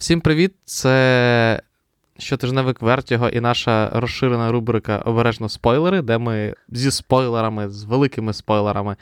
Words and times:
Всім 0.00 0.20
привіт! 0.20 0.54
Це 0.64 1.62
щотижневик 2.18 2.82
Вертіго 2.82 3.28
і 3.28 3.40
наша 3.40 3.90
розширена 3.94 4.52
рубрика 4.52 4.98
Обережно 4.98 5.48
спойлери, 5.48 6.02
де 6.02 6.18
ми 6.18 6.54
зі 6.68 6.90
спойлерами, 6.90 7.68
з 7.68 7.84
великими 7.84 8.32
спойлерами 8.32 8.96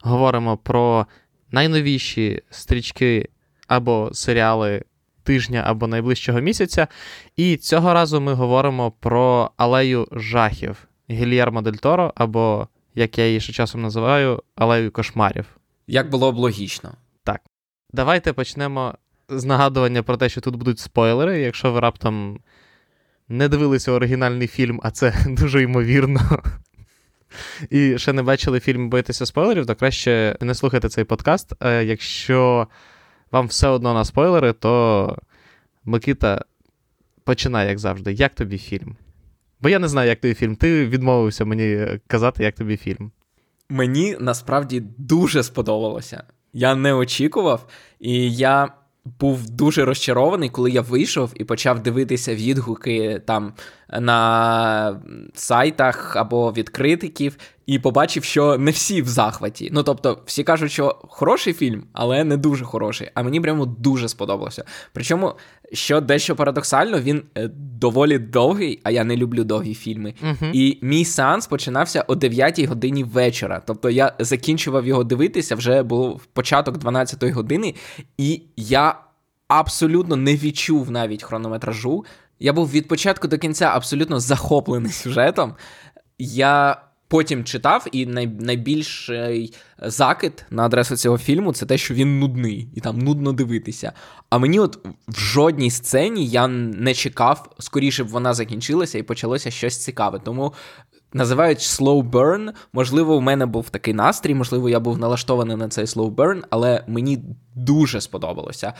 говоримо 0.00 0.56
про 0.56 1.06
найновіші 1.50 2.42
стрічки 2.50 3.28
або 3.68 4.10
серіали 4.12 4.84
тижня 5.22 5.62
або 5.66 5.86
найближчого 5.86 6.40
місяця. 6.40 6.88
І 7.36 7.56
цього 7.56 7.94
разу 7.94 8.20
ми 8.20 8.32
говоримо 8.32 8.90
про 8.90 9.50
алею 9.56 10.08
жахів 10.12 10.88
Гільєрмо 11.10 11.62
Дель 11.62 11.72
Торо, 11.72 12.12
або, 12.14 12.68
як 12.94 13.18
я 13.18 13.26
її 13.26 13.40
ще 13.40 13.52
часом 13.52 13.82
називаю, 13.82 14.42
алею 14.56 14.92
кошмарів. 14.92 15.46
Як 15.86 16.10
було 16.10 16.32
б 16.32 16.36
логічно. 16.36 16.92
Так. 17.24 17.40
Давайте 17.92 18.32
почнемо 18.32 18.94
з 19.32 19.44
нагадування 19.44 20.02
про 20.02 20.16
те, 20.16 20.28
що 20.28 20.40
тут 20.40 20.56
будуть 20.56 20.78
спойлери. 20.78 21.40
Якщо 21.40 21.72
ви 21.72 21.80
раптом 21.80 22.38
не 23.28 23.48
дивилися 23.48 23.92
оригінальний 23.92 24.48
фільм, 24.48 24.80
а 24.82 24.90
це 24.90 25.14
дуже 25.26 25.62
ймовірно. 25.62 26.42
І 27.70 27.98
ще 27.98 28.12
не 28.12 28.22
бачили 28.22 28.60
фільм 28.60 28.90
Боїтеся 28.90 29.26
спойлерів, 29.26 29.66
то 29.66 29.74
краще 29.74 30.36
не 30.40 30.54
слухайте 30.54 30.88
цей 30.88 31.04
подкаст. 31.04 31.52
Якщо 31.62 32.68
вам 33.30 33.46
все 33.46 33.68
одно 33.68 33.94
на 33.94 34.04
спойлери, 34.04 34.52
то 34.52 35.16
Микита 35.84 36.44
починай, 37.24 37.68
як 37.68 37.78
завжди. 37.78 38.12
Як 38.12 38.34
тобі 38.34 38.58
фільм? 38.58 38.96
Бо 39.60 39.68
я 39.68 39.78
не 39.78 39.88
знаю, 39.88 40.08
як 40.08 40.20
тобі 40.20 40.34
фільм. 40.34 40.56
Ти 40.56 40.86
відмовився 40.86 41.44
мені 41.44 41.86
казати, 42.06 42.44
як 42.44 42.54
тобі 42.54 42.76
фільм. 42.76 43.10
Мені 43.68 44.16
насправді 44.20 44.80
дуже 44.98 45.42
сподобалося. 45.42 46.24
Я 46.52 46.74
не 46.74 46.94
очікував, 46.94 47.66
і 48.00 48.34
я 48.34 48.72
був 49.04 49.50
дуже 49.50 49.84
розчарований, 49.84 50.48
коли 50.48 50.70
я 50.70 50.80
вийшов 50.80 51.32
і 51.34 51.44
почав 51.44 51.82
дивитися 51.82 52.34
відгуки 52.34 53.22
там 53.26 53.52
на 54.00 55.02
сайтах 55.34 56.16
або 56.16 56.52
від 56.52 56.68
критиків, 56.68 57.36
і 57.66 57.78
побачив, 57.78 58.24
що 58.24 58.58
не 58.58 58.70
всі 58.70 59.02
в 59.02 59.08
захваті. 59.08 59.68
Ну 59.72 59.82
тобто, 59.82 60.18
всі 60.26 60.44
кажуть, 60.44 60.72
що 60.72 60.96
хороший 61.02 61.52
фільм, 61.52 61.84
але 61.92 62.24
не 62.24 62.36
дуже 62.36 62.64
хороший. 62.64 63.10
А 63.14 63.22
мені 63.22 63.40
прямо 63.40 63.66
дуже 63.66 64.08
сподобалося. 64.08 64.64
Причому, 64.92 65.34
що 65.72 66.00
дещо 66.00 66.36
парадоксально, 66.36 67.00
він 67.00 67.22
е, 67.38 67.50
доволі 67.54 68.18
довгий, 68.18 68.80
а 68.84 68.90
я 68.90 69.04
не 69.04 69.16
люблю 69.16 69.44
довгі 69.44 69.74
фільми. 69.74 70.14
Uh-huh. 70.24 70.50
І 70.52 70.78
мій 70.82 71.04
сеанс 71.04 71.46
починався 71.46 72.04
о 72.08 72.14
9 72.14 72.60
годині 72.60 73.04
вечора. 73.04 73.62
Тобто 73.66 73.90
я 73.90 74.12
закінчував 74.18 74.86
його 74.86 75.04
дивитися, 75.04 75.54
вже 75.54 75.82
був 75.82 76.24
початок 76.24 76.78
12 76.78 77.24
години, 77.24 77.74
і 78.18 78.42
я 78.56 78.94
абсолютно 79.48 80.16
не 80.16 80.36
відчув 80.36 80.90
навіть 80.90 81.22
хронометражу. 81.22 82.04
Я 82.38 82.52
був 82.52 82.70
від 82.70 82.88
початку 82.88 83.28
до 83.28 83.38
кінця 83.38 83.66
абсолютно 83.66 84.20
захоплений 84.20 84.92
сюжетом. 84.92 85.54
Я 86.18 86.82
потім 87.12 87.44
читав, 87.44 87.86
і 87.92 88.06
най, 88.06 88.26
найбільший 88.26 89.54
закид 89.78 90.46
на 90.50 90.62
адресу 90.64 90.96
цього 90.96 91.18
фільму 91.18 91.52
це 91.52 91.66
те, 91.66 91.78
що 91.78 91.94
він 91.94 92.18
нудний, 92.18 92.68
і 92.74 92.80
там 92.80 92.98
нудно 92.98 93.32
дивитися. 93.32 93.92
А 94.30 94.38
мені, 94.38 94.60
от 94.60 94.78
в 95.08 95.18
жодній 95.20 95.70
сцені 95.70 96.26
я 96.26 96.48
не 96.48 96.94
чекав, 96.94 97.54
скоріше 97.58 98.04
б 98.04 98.08
вона 98.08 98.34
закінчилася 98.34 98.98
і 98.98 99.02
почалося 99.02 99.50
щось 99.50 99.76
цікаве. 99.76 100.20
Тому 100.24 100.52
називають 101.12 101.58
slow 101.58 102.10
burn. 102.10 102.52
Можливо, 102.72 103.16
у 103.16 103.20
мене 103.20 103.46
був 103.46 103.70
такий 103.70 103.94
настрій, 103.94 104.34
можливо, 104.34 104.68
я 104.68 104.80
був 104.80 104.98
налаштований 104.98 105.56
на 105.56 105.68
цей 105.68 105.84
slow 105.84 106.14
burn, 106.14 106.42
але 106.50 106.84
мені 106.86 107.18
дуже 107.54 108.00
сподобалося. 108.00 108.72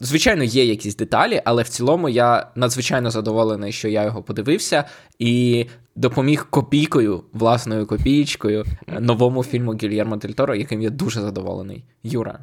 Звичайно, 0.00 0.44
є 0.44 0.64
якісь 0.64 0.96
деталі, 0.96 1.42
але 1.44 1.62
в 1.62 1.68
цілому 1.68 2.08
я 2.08 2.46
надзвичайно 2.54 3.10
задоволений, 3.10 3.72
що 3.72 3.88
я 3.88 4.04
його 4.04 4.22
подивився, 4.22 4.84
і 5.18 5.66
допоміг 5.96 6.46
копійкою, 6.50 7.24
власною 7.32 7.86
копієчкою, 7.86 8.64
новому 9.00 9.44
фільму 9.44 9.74
Гільєрмо 9.74 10.16
Дель 10.16 10.28
Торо, 10.28 10.54
яким 10.54 10.82
я 10.82 10.90
дуже 10.90 11.20
задоволений. 11.20 11.84
Юра, 12.02 12.38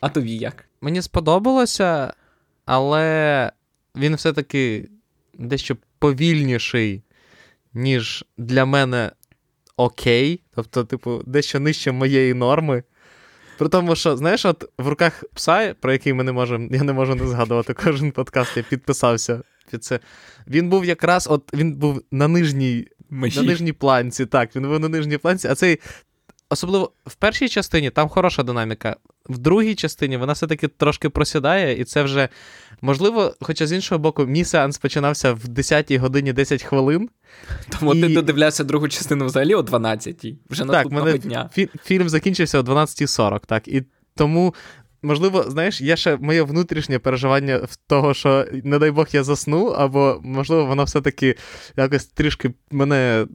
а 0.00 0.08
тобі 0.08 0.36
як? 0.36 0.64
Мені 0.80 1.02
сподобалося, 1.02 2.12
але 2.64 3.52
він 3.96 4.14
все-таки 4.14 4.88
дещо 5.38 5.76
повільніший 5.98 7.02
ніж 7.74 8.24
для 8.38 8.64
мене 8.64 9.12
окей. 9.76 10.40
Тобто, 10.54 10.84
типу, 10.84 11.22
дещо 11.26 11.60
нижче 11.60 11.92
моєї 11.92 12.34
норми. 12.34 12.82
При 13.58 13.68
тому, 13.68 13.96
що, 13.96 14.16
знаєш, 14.16 14.44
от 14.44 14.64
в 14.78 14.88
руках 14.88 15.24
пса, 15.34 15.74
про 15.80 15.92
який 15.92 16.12
ми 16.12 16.24
не 16.24 16.32
можемо, 16.32 16.68
я 16.70 16.82
не 16.82 16.92
можу 16.92 17.14
не 17.14 17.26
згадувати 17.26 17.74
кожен 17.74 18.12
подкаст, 18.12 18.56
я 18.56 18.62
підписався 18.62 19.42
під 19.70 19.84
це. 19.84 20.00
Він 20.46 20.68
був 20.68 20.84
якраз, 20.84 21.26
от 21.30 21.54
він 21.54 21.74
був 21.74 22.02
на 22.10 22.28
нижній 22.28 22.88
на 23.10 23.42
нижній 23.42 23.72
планці. 23.72 24.26
Так, 24.26 24.56
він 24.56 24.62
був 24.62 24.80
на 24.80 24.88
нижній 24.88 25.18
планці, 25.18 25.48
а 25.48 25.54
цей. 25.54 25.78
Особливо 26.52 26.92
в 27.06 27.14
першій 27.14 27.48
частині 27.48 27.90
там 27.90 28.08
хороша 28.08 28.42
динаміка. 28.42 28.96
В 29.28 29.38
другій 29.38 29.74
частині 29.74 30.16
вона 30.16 30.32
все-таки 30.32 30.68
трошки 30.68 31.08
просідає, 31.08 31.80
і 31.80 31.84
це 31.84 32.02
вже 32.02 32.28
можливо, 32.80 33.34
хоча 33.40 33.66
з 33.66 33.72
іншого 33.72 33.98
боку, 33.98 34.26
мій 34.26 34.44
сеанс 34.44 34.78
починався 34.78 35.32
в 35.32 35.48
10 35.48 35.92
годині 35.92 36.32
10 36.32 36.62
хвилин. 36.62 37.08
Тому 37.68 37.94
і... 37.94 38.00
ти 38.00 38.08
додивлявся 38.08 38.64
другу 38.64 38.88
частину 38.88 39.26
взагалі 39.26 39.54
о 39.54 39.60
12-й, 39.60 40.38
вже 40.50 40.64
наступного 40.64 41.06
так, 41.06 41.14
мене 41.14 41.18
дня. 41.18 41.50
Фі- 41.56 41.68
фільм 41.84 42.08
закінчився 42.08 42.58
о 42.58 42.62
12.40, 42.62 43.40
так. 43.46 43.68
І 43.68 43.82
тому, 44.16 44.54
можливо, 45.02 45.42
знаєш, 45.42 45.80
є 45.80 45.96
ще 45.96 46.16
моє 46.16 46.42
внутрішнє 46.42 46.98
переживання 46.98 47.56
в 47.56 47.76
того, 47.76 48.14
що, 48.14 48.46
не 48.64 48.78
дай 48.78 48.90
Бог, 48.90 49.06
я 49.12 49.24
засну, 49.24 49.66
або, 49.66 50.20
можливо, 50.24 50.66
воно 50.66 50.84
все-таки 50.84 51.36
якось 51.76 52.06
трішки 52.06 52.54
мене. 52.70 53.26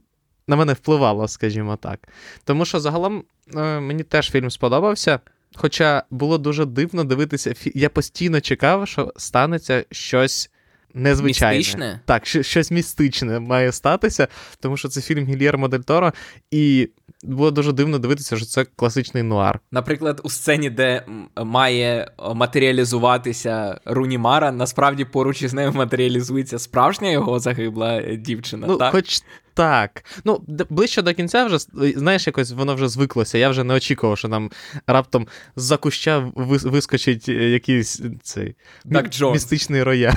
На 0.48 0.56
мене 0.56 0.72
впливало, 0.72 1.28
скажімо 1.28 1.76
так. 1.76 2.08
Тому 2.44 2.64
що 2.64 2.80
загалом 2.80 3.24
е, 3.56 3.80
мені 3.80 4.02
теж 4.02 4.30
фільм 4.30 4.50
сподобався. 4.50 5.20
Хоча 5.54 6.02
було 6.10 6.38
дуже 6.38 6.64
дивно 6.64 7.04
дивитися, 7.04 7.54
я 7.74 7.88
постійно 7.88 8.40
чекав, 8.40 8.88
що 8.88 9.12
станеться 9.16 9.84
щось 9.90 10.50
незвичайне. 10.94 11.58
Містичне? 11.58 12.00
Так, 12.04 12.26
щось 12.26 12.70
містичне 12.70 13.40
має 13.40 13.72
статися, 13.72 14.28
тому 14.60 14.76
що 14.76 14.88
це 14.88 15.00
фільм 15.00 15.26
Гільєрмо 15.26 15.68
Дель 15.68 15.78
Торо, 15.78 16.12
і 16.50 16.88
було 17.22 17.50
дуже 17.50 17.72
дивно 17.72 17.98
дивитися, 17.98 18.36
що 18.36 18.46
це 18.46 18.64
класичний 18.64 19.22
нуар. 19.22 19.60
Наприклад, 19.70 20.20
у 20.24 20.30
сцені, 20.30 20.70
де 20.70 21.04
має 21.44 22.12
матеріалізуватися 22.34 23.80
Руні 23.84 24.18
Мара, 24.18 24.52
насправді 24.52 25.04
поруч 25.04 25.42
із 25.42 25.54
нею 25.54 25.72
матеріалізується 25.72 26.58
справжня 26.58 27.10
його 27.10 27.38
загибла 27.38 28.02
дівчина. 28.02 28.66
Ну, 28.66 28.76
так? 28.76 28.92
хоч 28.92 29.22
так. 29.54 30.04
Ну, 30.24 30.44
ближче 30.70 31.02
до 31.02 31.14
кінця 31.14 31.44
вже, 31.44 31.58
знаєш, 31.96 32.26
якось 32.26 32.52
воно 32.52 32.74
вже 32.74 32.88
звиклося. 32.88 33.38
Я 33.38 33.48
вже 33.48 33.64
не 33.64 33.74
очікував, 33.74 34.18
що 34.18 34.28
нам 34.28 34.50
раптом 34.86 35.26
з-за 35.56 35.76
куща 35.76 36.32
вискочить 36.34 37.28
якийсь 37.28 38.02
цей 38.22 38.56
мі- 38.86 39.32
містичний 39.32 39.82
рояль 39.82 40.14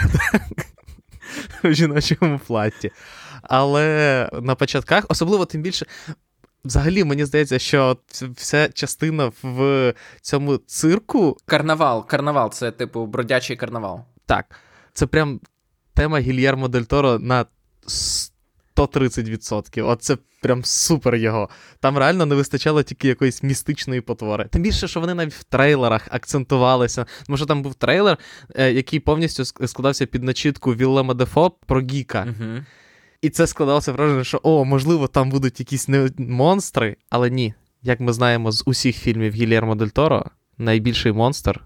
в 1.63 1.73
жіночому 1.73 2.39
платі. 2.47 2.91
Але 3.43 4.29
на 4.41 4.55
початках, 4.55 5.05
особливо 5.09 5.45
тим 5.45 5.61
більше. 5.61 5.85
Взагалі, 6.65 7.03
мені 7.03 7.25
здається, 7.25 7.59
що 7.59 7.97
вся 8.35 8.69
частина 8.69 9.31
в 9.43 9.93
цьому 10.21 10.57
цирку. 10.57 11.37
Карнавал, 11.45 12.07
карнавал, 12.07 12.51
це, 12.51 12.71
типу, 12.71 13.05
бродячий 13.05 13.55
карнавал. 13.55 14.01
Так. 14.25 14.45
Це 14.93 15.05
прям 15.05 15.39
тема 15.93 16.19
Гільєрмо 16.19 16.67
Дель 16.67 16.81
Торо 16.81 17.19
на 17.19 17.45
130%. 18.75 19.87
От 19.87 20.03
це 20.03 20.17
прям 20.41 20.65
супер 20.65 21.15
його. 21.15 21.49
Там 21.79 21.97
реально 21.97 22.25
не 22.25 22.35
вистачало 22.35 22.83
тільки 22.83 23.07
якоїсь 23.07 23.43
містичної 23.43 24.01
потвори. 24.01 24.47
Тим 24.51 24.61
більше, 24.61 24.87
що 24.87 24.99
вони 24.99 25.13
навіть 25.13 25.33
в 25.33 25.43
трейлерах 25.43 26.07
акцентувалися. 26.11 27.05
Тому 27.25 27.37
що 27.37 27.45
там 27.45 27.61
був 27.61 27.75
трейлер, 27.75 28.17
е, 28.55 28.71
який 28.71 28.99
повністю 28.99 29.45
складався 29.45 30.05
під 30.05 30.23
начітку 30.23 30.75
Віллема 30.75 31.13
Дефо 31.13 31.49
про 31.49 31.81
Гіка. 31.81 32.27
Угу. 32.29 32.59
І 33.21 33.29
це 33.29 33.47
складалося 33.47 33.91
враження, 33.91 34.23
що 34.23 34.39
о, 34.43 34.65
можливо, 34.65 35.07
там 35.07 35.29
будуть 35.29 35.59
якісь 35.59 35.87
не 35.87 36.09
монстри, 36.17 36.95
але 37.09 37.29
ні. 37.29 37.53
Як 37.83 37.99
ми 37.99 38.13
знаємо 38.13 38.51
з 38.51 38.63
усіх 38.65 38.97
фільмів 38.97 39.33
Гільєрмо 39.33 39.75
Дель 39.75 39.87
Торо, 39.87 40.25
найбільший 40.57 41.11
монстр 41.11 41.61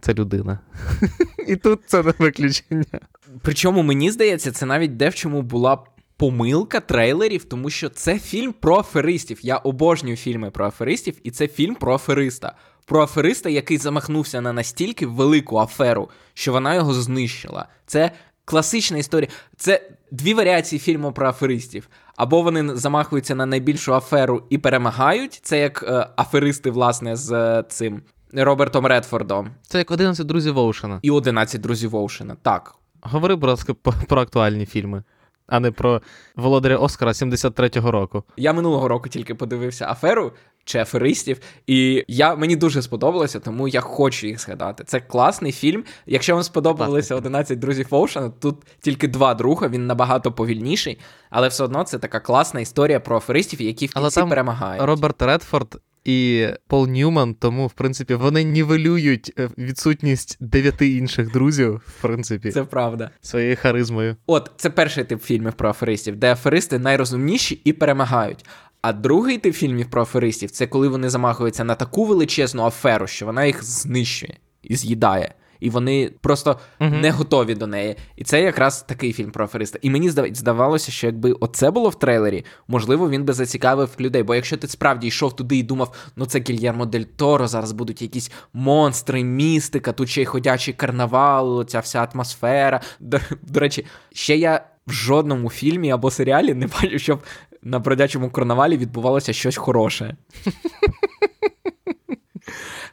це 0.00 0.14
людина. 0.14 0.58
І 1.46 1.56
тут 1.56 1.80
це 1.86 2.02
не 2.02 2.14
виключення. 2.18 3.00
Причому 3.42 3.82
мені 3.82 4.10
здається, 4.10 4.52
це 4.52 4.66
навіть 4.66 4.96
де 4.96 5.08
в 5.08 5.14
чому 5.14 5.42
була 5.42 5.78
помилка 6.16 6.80
трейлерів, 6.80 7.44
тому 7.44 7.70
що 7.70 7.88
це 7.88 8.18
фільм 8.18 8.52
про 8.52 8.78
аферистів. 8.78 9.38
Я 9.42 9.56
обожнюю 9.56 10.16
фільми 10.16 10.50
про 10.50 10.66
аферистів, 10.66 11.14
і 11.22 11.30
це 11.30 11.48
фільм 11.48 11.74
про 11.74 11.94
афериста. 11.94 12.56
Про 12.84 13.02
афериста, 13.02 13.50
який 13.50 13.78
замахнувся 13.78 14.40
на 14.40 14.52
настільки 14.52 15.06
велику 15.06 15.58
аферу, 15.58 16.10
що 16.34 16.52
вона 16.52 16.74
його 16.74 16.94
знищила. 16.94 17.68
Це 17.86 18.10
класична 18.44 18.98
історія. 18.98 19.30
Це 19.56 19.90
дві 20.10 20.34
варіації 20.34 20.78
фільму 20.78 21.12
про 21.12 21.28
аферистів. 21.28 21.88
Або 22.16 22.42
вони 22.42 22.76
замахуються 22.76 23.34
на 23.34 23.46
найбільшу 23.46 23.94
аферу 23.94 24.42
і 24.50 24.58
перемагають. 24.58 25.40
Це 25.42 25.58
як 25.58 25.84
е, 25.88 26.08
аферисти, 26.16 26.70
власне, 26.70 27.16
з 27.16 27.32
е, 27.32 27.64
цим 27.68 28.02
Робертом 28.32 28.86
Редфордом. 28.86 29.48
Це 29.62 29.78
як 29.78 29.90
11 29.90 30.26
друзів 30.26 30.58
Оушена. 30.58 30.98
І 31.02 31.10
11 31.10 31.60
друзів 31.60 31.94
Оушена. 31.94 32.36
Так. 32.42 32.74
Говори, 33.02 33.36
будь 33.36 33.48
ласка, 33.48 33.74
про 34.08 34.20
актуальні 34.20 34.66
фільми, 34.66 35.02
а 35.46 35.60
не 35.60 35.70
про 35.70 36.02
володаря 36.36 36.76
Оскара 36.76 37.12
73-го 37.12 37.90
року. 37.90 38.24
Я 38.36 38.52
минулого 38.52 38.88
року 38.88 39.08
тільки 39.08 39.34
подивився 39.34 39.86
аферу 39.90 40.32
чи 40.64 40.78
аферистів, 40.78 41.40
і 41.66 42.04
я 42.08 42.36
мені 42.36 42.56
дуже 42.56 42.82
сподобалося, 42.82 43.40
тому 43.40 43.68
я 43.68 43.80
хочу 43.80 44.26
їх 44.26 44.40
згадати. 44.40 44.84
Це 44.84 45.00
класний 45.00 45.52
фільм. 45.52 45.84
Якщо 46.06 46.34
вам 46.34 46.42
сподобалося 46.42 47.14
11 47.14 47.58
друзів 47.58 47.86
Оушена, 47.90 48.30
тут 48.30 48.56
тільки 48.80 49.08
два 49.08 49.34
друга, 49.34 49.68
він 49.68 49.86
набагато 49.86 50.32
повільніший, 50.32 50.98
але 51.30 51.48
все 51.48 51.64
одно 51.64 51.84
це 51.84 51.98
така 51.98 52.20
класна 52.20 52.60
історія 52.60 53.00
про 53.00 53.16
аферистів, 53.16 53.62
які 53.62 53.86
в 53.86 53.92
кінці 53.92 54.22
перемагають. 54.22 54.82
Роберт 54.82 55.22
Редфорд 55.22 55.80
і 56.06 56.48
Пол 56.66 56.88
Ньюман, 56.88 57.34
тому, 57.34 57.66
в 57.66 57.72
принципі, 57.72 58.14
вони 58.14 58.44
нівелюють 58.44 59.32
е, 59.38 59.50
відсутність 59.58 60.36
дев'яти 60.40 60.88
інших 60.92 61.32
друзів, 61.32 61.82
в 61.86 62.02
принципі, 62.02 62.50
це 62.50 62.64
правда. 62.64 63.10
своєю 63.20 63.56
харизмою. 63.56 64.16
От 64.26 64.50
це 64.56 64.70
перший 64.70 65.04
тип 65.04 65.22
фільмів 65.22 65.52
про 65.52 65.70
аферистів, 65.70 66.16
де 66.16 66.32
аферисти 66.32 66.78
найрозумніші 66.78 67.60
і 67.64 67.72
перемагають. 67.72 68.44
А 68.80 68.92
другий 68.92 69.38
тип 69.38 69.54
фільмів 69.54 69.90
про 69.90 70.02
аферистів 70.02 70.50
це 70.50 70.66
коли 70.66 70.88
вони 70.88 71.10
замахуються 71.10 71.64
на 71.64 71.74
таку 71.74 72.04
величезну 72.04 72.64
аферу, 72.64 73.06
що 73.06 73.26
вона 73.26 73.44
їх 73.44 73.64
знищує 73.64 74.36
і 74.62 74.76
з'їдає. 74.76 75.34
І 75.60 75.70
вони 75.70 76.10
просто 76.20 76.58
uh-huh. 76.80 77.00
не 77.00 77.10
готові 77.10 77.54
до 77.54 77.66
неї. 77.66 77.96
І 78.16 78.24
це 78.24 78.42
якраз 78.42 78.82
такий 78.82 79.12
фільм 79.12 79.30
про 79.30 79.44
афериста. 79.44 79.78
І 79.82 79.90
мені 79.90 80.10
здавалося, 80.10 80.92
що 80.92 81.06
якби 81.06 81.32
оце 81.32 81.70
було 81.70 81.88
в 81.88 81.98
трейлері, 81.98 82.44
можливо, 82.68 83.10
він 83.10 83.24
би 83.24 83.32
зацікавив 83.32 83.90
людей. 84.00 84.22
Бо 84.22 84.34
якщо 84.34 84.56
ти 84.56 84.68
справді 84.68 85.06
йшов 85.06 85.36
туди 85.36 85.56
і 85.56 85.62
думав, 85.62 85.94
ну 86.16 86.26
це 86.26 86.40
Гільєрмо 86.40 86.86
Дель 86.86 87.04
Торо, 87.16 87.48
зараз 87.48 87.72
будуть 87.72 88.02
якісь 88.02 88.30
монстри, 88.52 89.24
містика, 89.24 89.92
тут 89.92 90.08
ще 90.08 90.22
й 90.22 90.24
ходячий 90.24 90.74
карнавал, 90.74 91.64
ця 91.64 91.80
вся 91.80 92.08
атмосфера. 92.12 92.80
До, 93.00 93.20
до 93.42 93.60
речі, 93.60 93.86
ще 94.12 94.36
я 94.36 94.64
в 94.86 94.92
жодному 94.92 95.50
фільмі 95.50 95.90
або 95.90 96.10
серіалі 96.10 96.54
не 96.54 96.66
бачу, 96.66 96.98
щоб 96.98 97.22
на 97.62 97.78
бродячому 97.78 98.30
карнавалі 98.30 98.76
відбувалося 98.76 99.32
щось 99.32 99.56
хороше. 99.56 100.16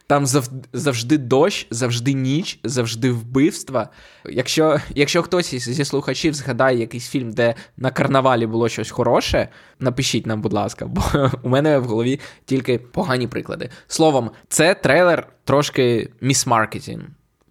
Там 0.08 0.26
завжди 0.74 1.18
дощ, 1.18 1.68
завжди 1.70 2.14
ніч, 2.14 2.60
завжди 2.64 3.12
вбивства. 3.12 3.90
Якщо 4.26 4.80
якщо 4.96 5.24
хтось 5.24 5.56
зі 5.56 5.86
слухачів 5.86 6.34
згадає 6.34 6.80
якийсь 6.80 7.10
фільм, 7.10 7.32
де 7.32 7.56
на 7.78 7.92
карнавалі 7.92 8.48
було 8.48 8.70
щось 8.70 8.92
хороше, 8.92 9.50
напишіть 9.80 10.26
нам, 10.26 10.42
будь 10.42 10.54
ласка, 10.54 10.86
бо 10.86 11.04
у 11.44 11.50
мене 11.50 11.78
в 11.80 11.86
голові 11.86 12.20
тільки 12.46 12.78
погані 12.78 13.28
приклади. 13.28 13.70
Словом, 13.88 14.32
це 14.48 14.74
трейлер 14.74 15.28
трошки 15.44 16.12
міс-маркетінг. 16.22 17.04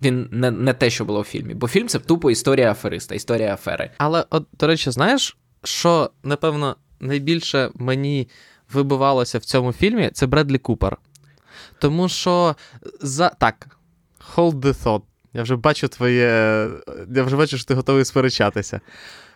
Він 0.02 0.28
не 0.32 0.50
не 0.50 0.74
те, 0.74 0.90
що 0.90 1.04
було 1.04 1.20
в 1.20 1.24
фільмі, 1.24 1.54
бо 1.54 1.68
фільм 1.68 1.88
це 1.88 1.98
тупо 1.98 2.30
історія 2.30 2.70
афериста, 2.70 3.14
історія 3.14 3.54
афери. 3.54 3.90
Але, 3.98 4.24
от, 4.30 4.46
до 4.58 4.66
речі, 4.66 4.90
знаєш, 4.90 5.36
що 5.64 6.10
напевно 6.22 6.76
найбільше 7.00 7.70
мені 7.74 8.28
вибивалося 8.72 9.38
в 9.38 9.44
цьому 9.44 9.72
фільмі, 9.72 10.10
це 10.14 10.26
Бредлі 10.26 10.58
Купер. 10.58 10.96
Тому 11.82 12.08
що 12.08 12.56
за 13.00 13.28
так, 13.28 13.76
hold 14.34 14.60
the 14.60 14.84
thought. 14.84 15.02
Я 15.32 15.42
вже 15.42 15.56
бачу 15.56 15.88
твоє. 15.88 16.68
Я 17.14 17.22
вже 17.22 17.36
бачу, 17.36 17.58
що 17.58 17.66
ти 17.66 17.74
готовий 17.74 18.04
сперечатися. 18.04 18.80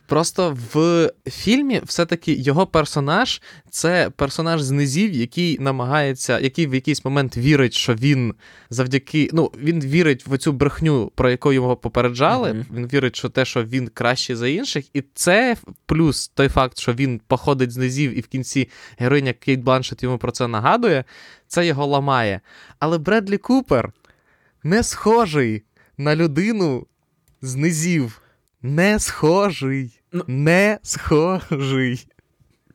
Просто 0.06 0.56
в 0.72 1.10
фільмі 1.30 1.80
все-таки 1.84 2.32
його 2.32 2.66
персонаж 2.66 3.42
це 3.70 4.10
персонаж 4.16 4.62
з 4.62 4.70
низів, 4.70 5.12
який 5.12 5.58
намагається, 5.58 6.38
який 6.38 6.66
в 6.66 6.74
якийсь 6.74 7.04
момент 7.04 7.36
вірить, 7.36 7.74
що 7.74 7.94
він 7.94 8.34
завдяки. 8.70 9.30
Ну, 9.32 9.52
він 9.58 9.80
вірить 9.80 10.26
в 10.26 10.38
цю 10.38 10.52
брехню, 10.52 11.12
про 11.14 11.30
яку 11.30 11.52
його 11.52 11.76
попереджали. 11.76 12.50
Mm-hmm. 12.50 12.64
Він 12.74 12.86
вірить, 12.86 13.16
що 13.16 13.28
те, 13.28 13.44
що 13.44 13.64
він 13.64 13.88
кращий 13.88 14.36
за 14.36 14.48
інших, 14.48 14.84
і 14.94 15.04
це 15.14 15.56
плюс 15.86 16.28
той 16.28 16.48
факт, 16.48 16.78
що 16.78 16.92
він 16.92 17.20
походить 17.26 17.72
з 17.72 17.76
низів, 17.76 18.18
і 18.18 18.20
в 18.20 18.26
кінці 18.26 18.68
героїня 18.98 19.32
Кейт 19.32 19.60
Бланшет 19.60 20.02
йому 20.02 20.18
про 20.18 20.32
це 20.32 20.48
нагадує, 20.48 21.04
це 21.48 21.66
його 21.66 21.86
ламає. 21.86 22.40
Але 22.78 22.98
Бредлі 22.98 23.38
Купер 23.38 23.92
не 24.62 24.82
схожий 24.82 25.64
на 25.98 26.16
людину 26.16 26.86
з 27.42 27.54
низів. 27.54 28.22
Не 28.62 28.98
схожий. 28.98 30.00
Ну... 30.12 30.24
Не 30.26 30.78
схожий. 30.82 32.08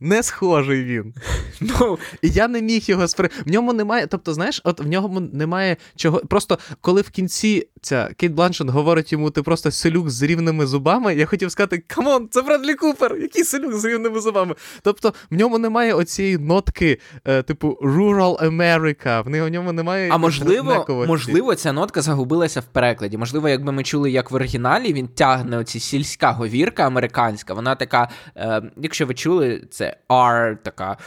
Не 0.01 0.24
схожий 0.24 0.83
він. 0.83 1.13
Ну, 1.63 1.98
І 2.21 2.30
я 2.30 2.48
не 2.48 2.62
міг 2.62 2.83
його 2.86 3.07
спри. 3.07 3.30
В 3.45 3.51
ньому 3.51 3.74
немає. 3.74 4.07
Тобто, 4.07 4.33
знаєш, 4.33 4.62
от 4.63 4.80
в 4.80 4.88
ньому 4.88 5.19
немає 5.19 5.77
чого. 5.95 6.19
Просто 6.19 6.59
коли 6.81 7.01
в 7.01 7.09
кінці 7.09 7.68
ця 7.81 8.09
Кейт 8.18 8.33
Бланшет 8.33 8.69
говорить 8.69 9.12
йому, 9.12 9.30
ти 9.30 9.42
просто 9.44 9.71
селюк 9.71 10.09
з 10.09 10.21
рівними 10.21 10.65
зубами, 10.65 11.15
я 11.15 11.25
хотів 11.25 11.51
сказати: 11.51 11.83
come 11.88 12.10
on, 12.10 12.27
це 12.31 12.42
Бредлі 12.42 12.75
Купер, 12.75 13.15
який 13.15 13.44
селюк 13.44 13.74
з 13.74 13.86
рівними 13.86 14.19
зубами. 14.19 14.56
Тобто 14.81 15.13
в 15.31 15.36
ньому 15.36 15.57
немає 15.57 15.94
оцієї 15.94 16.38
нотки, 16.38 17.00
е, 17.25 17.44
типу 17.44 17.77
Rural 17.81 18.45
America, 18.45 19.24
в 19.24 19.50
ньому 19.50 19.71
немає. 19.71 20.09
А 20.12 20.18
можливо, 20.18 21.06
можливо, 21.07 21.56
ця 21.56 21.74
нотка 21.74 22.01
загубилася 22.01 22.59
в 22.59 22.65
перекладі. 22.65 23.18
Можливо, 23.18 23.50
якби 23.50 23.71
ми 23.71 23.83
чули, 23.83 24.12
як 24.12 24.31
в 24.31 24.36
оригіналі 24.36 24.94
він 24.94 25.07
тягне 25.07 25.57
оці 25.57 25.80
сільська 25.80 26.31
говірка 26.31 26.88
американська. 26.88 27.53
Вона 27.53 27.75
така, 27.75 28.09
е, 28.36 28.62
якщо 28.77 29.06
ви 29.06 29.13
чули, 29.13 29.63
це. 29.71 29.90
R, 30.09 30.57
така 30.63 30.97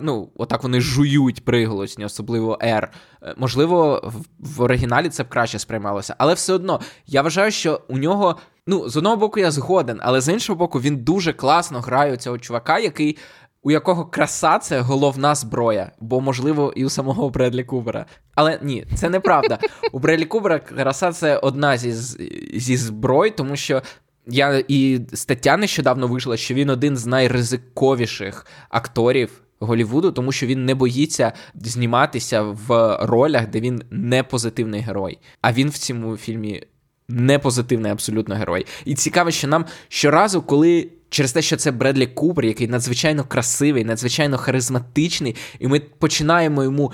ну, 0.00 0.28
отак 0.36 0.62
вони 0.62 0.80
жують 0.80 1.44
приголосні, 1.44 2.04
особливо 2.04 2.58
R. 2.62 2.88
Е, 3.22 3.34
можливо, 3.36 4.02
в, 4.38 4.62
оригіналі 4.62 5.08
це 5.08 5.22
б 5.22 5.28
краще 5.28 5.58
сприймалося, 5.58 6.14
але 6.18 6.34
все 6.34 6.52
одно 6.52 6.80
я 7.06 7.22
вважаю, 7.22 7.50
що 7.50 7.80
у 7.88 7.98
нього. 7.98 8.36
Ну, 8.68 8.88
з 8.88 8.96
одного 8.96 9.16
боку, 9.16 9.40
я 9.40 9.50
згоден, 9.50 10.00
але 10.02 10.20
з 10.20 10.32
іншого 10.32 10.58
боку, 10.58 10.80
він 10.80 10.96
дуже 10.96 11.32
класно 11.32 11.80
грає 11.80 12.16
цього 12.16 12.38
чувака, 12.38 12.78
який. 12.78 13.18
У 13.62 13.70
якого 13.70 14.06
краса 14.06 14.58
це 14.58 14.80
головна 14.80 15.34
зброя, 15.34 15.92
бо, 16.00 16.20
можливо, 16.20 16.72
і 16.76 16.84
у 16.84 16.90
самого 16.90 17.30
Бредлі 17.30 17.64
Кубера. 17.64 18.06
Але 18.34 18.58
ні, 18.62 18.86
це 18.94 19.10
неправда. 19.10 19.58
У 19.92 19.98
Бредлі 19.98 20.24
Кубера 20.24 20.58
краса 20.58 21.12
це 21.12 21.38
одна 21.38 21.76
зі 21.76 21.92
зі 22.60 22.76
зброй, 22.76 23.30
тому 23.30 23.56
що 23.56 23.82
я 24.26 24.64
і 24.68 25.00
стаття 25.12 25.56
нещодавно 25.56 26.08
вийшла, 26.08 26.36
що 26.36 26.54
він 26.54 26.70
один 26.70 26.96
з 26.96 27.06
найризиковіших 27.06 28.46
акторів 28.68 29.30
Голівуду, 29.60 30.12
тому 30.12 30.32
що 30.32 30.46
він 30.46 30.64
не 30.64 30.74
боїться 30.74 31.32
зніматися 31.54 32.42
в 32.42 32.98
ролях, 33.00 33.46
де 33.46 33.60
він 33.60 33.82
не 33.90 34.22
позитивний 34.22 34.80
герой. 34.80 35.18
А 35.40 35.52
він 35.52 35.68
в 35.68 35.78
цьому 35.78 36.16
фільмі 36.16 36.62
не 37.08 37.38
позитивний 37.38 37.92
абсолютно 37.92 38.34
герой. 38.34 38.66
І 38.84 38.94
цікаво, 38.94 39.30
що 39.30 39.48
нам 39.48 39.64
щоразу, 39.88 40.42
коли. 40.42 40.88
Через 41.08 41.32
те, 41.32 41.42
що 41.42 41.56
це 41.56 41.70
Бредлі 41.70 42.06
Купер, 42.06 42.44
який 42.44 42.68
надзвичайно 42.68 43.24
красивий, 43.24 43.84
надзвичайно 43.84 44.38
харизматичний, 44.38 45.36
і 45.58 45.68
ми 45.68 45.80
починаємо 45.80 46.62
йому 46.62 46.92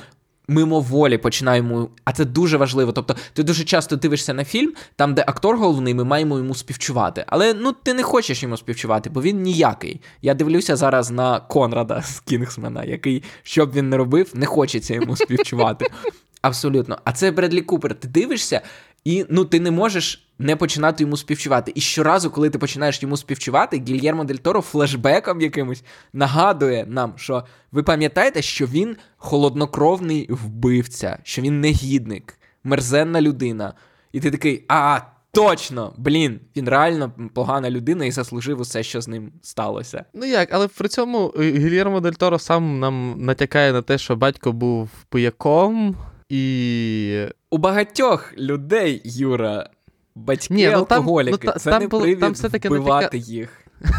мимоволі 0.48 1.18
починаємо. 1.18 1.88
А 2.04 2.12
це 2.12 2.24
дуже 2.24 2.56
важливо. 2.56 2.92
Тобто, 2.92 3.16
ти 3.32 3.42
дуже 3.42 3.64
часто 3.64 3.96
дивишся 3.96 4.34
на 4.34 4.44
фільм, 4.44 4.72
там, 4.96 5.14
де 5.14 5.24
актор 5.26 5.56
головний, 5.56 5.94
ми 5.94 6.04
маємо 6.04 6.38
йому 6.38 6.54
співчувати. 6.54 7.24
Але 7.26 7.54
ну 7.54 7.72
ти 7.72 7.94
не 7.94 8.02
хочеш 8.02 8.42
йому 8.42 8.56
співчувати, 8.56 9.10
бо 9.10 9.22
він 9.22 9.42
ніякий. 9.42 10.00
Я 10.22 10.34
дивлюся 10.34 10.76
зараз 10.76 11.10
на 11.10 11.40
Конрада 11.40 12.02
з 12.02 12.20
Кінгсмена, 12.20 12.84
який, 12.84 13.22
що 13.42 13.66
б 13.66 13.72
він 13.72 13.88
не 13.88 13.96
робив, 13.96 14.30
не 14.34 14.46
хочеться 14.46 14.94
йому 14.94 15.16
співчувати. 15.16 15.86
Абсолютно. 16.42 16.98
А 17.04 17.12
це 17.12 17.30
Бредлі 17.30 17.60
Купер. 17.60 17.94
Ти 17.94 18.08
дивишся, 18.08 18.60
і 19.04 19.26
ну 19.28 19.44
ти 19.44 19.60
не 19.60 19.70
можеш 19.70 20.28
не 20.38 20.56
починати 20.56 21.04
йому 21.04 21.16
співчувати. 21.16 21.72
І 21.74 21.80
щоразу, 21.80 22.30
коли 22.30 22.50
ти 22.50 22.58
починаєш 22.58 23.02
йому 23.02 23.16
співчувати, 23.16 23.82
Гільєрмо 23.88 24.24
Дель 24.24 24.34
Торо 24.34 24.60
флешбеком 24.60 25.40
якимось 25.40 25.84
нагадує 26.12 26.86
нам, 26.88 27.12
що 27.16 27.44
ви 27.72 27.82
пам'ятаєте, 27.82 28.42
що 28.42 28.66
він 28.66 28.96
холоднокровний 29.16 30.26
вбивця, 30.30 31.18
що 31.22 31.42
він 31.42 31.60
негідник, 31.60 32.38
мерзенна 32.64 33.20
людина. 33.20 33.74
І 34.12 34.20
ти 34.20 34.30
такий, 34.30 34.64
а, 34.68 35.00
точно, 35.32 35.92
блін, 35.96 36.40
він 36.56 36.68
реально 36.68 37.12
погана 37.34 37.70
людина 37.70 38.04
і 38.04 38.10
заслужив 38.10 38.60
усе, 38.60 38.82
що 38.82 39.00
з 39.00 39.08
ним 39.08 39.32
сталося. 39.42 40.04
Ну 40.14 40.26
як, 40.26 40.48
але 40.52 40.68
при 40.68 40.88
цьому 40.88 41.34
е, 41.38 41.42
Гільєрмо 41.42 42.00
Дель 42.00 42.12
Торо 42.12 42.38
сам 42.38 42.80
нам 42.80 43.14
натякає 43.18 43.72
на 43.72 43.82
те, 43.82 43.98
що 43.98 44.16
батько 44.16 44.52
був 44.52 44.90
пияком. 45.08 45.96
І 46.32 47.26
у 47.50 47.58
багатьох 47.58 48.34
людей, 48.38 49.02
Юра, 49.04 49.70
батьки 50.14 50.54
Ні, 50.54 50.66
ну, 50.66 50.72
алкоголіки. 50.72 51.36
Там, 51.36 51.52
ну, 51.54 51.60
це 51.60 51.70
там 51.70 51.82
не 51.82 51.88
було, 51.88 52.14
там 52.14 52.32
все-таки 52.32 52.68
вбивати 52.68 53.04
натяка... 53.04 53.16
їх. 53.16 53.60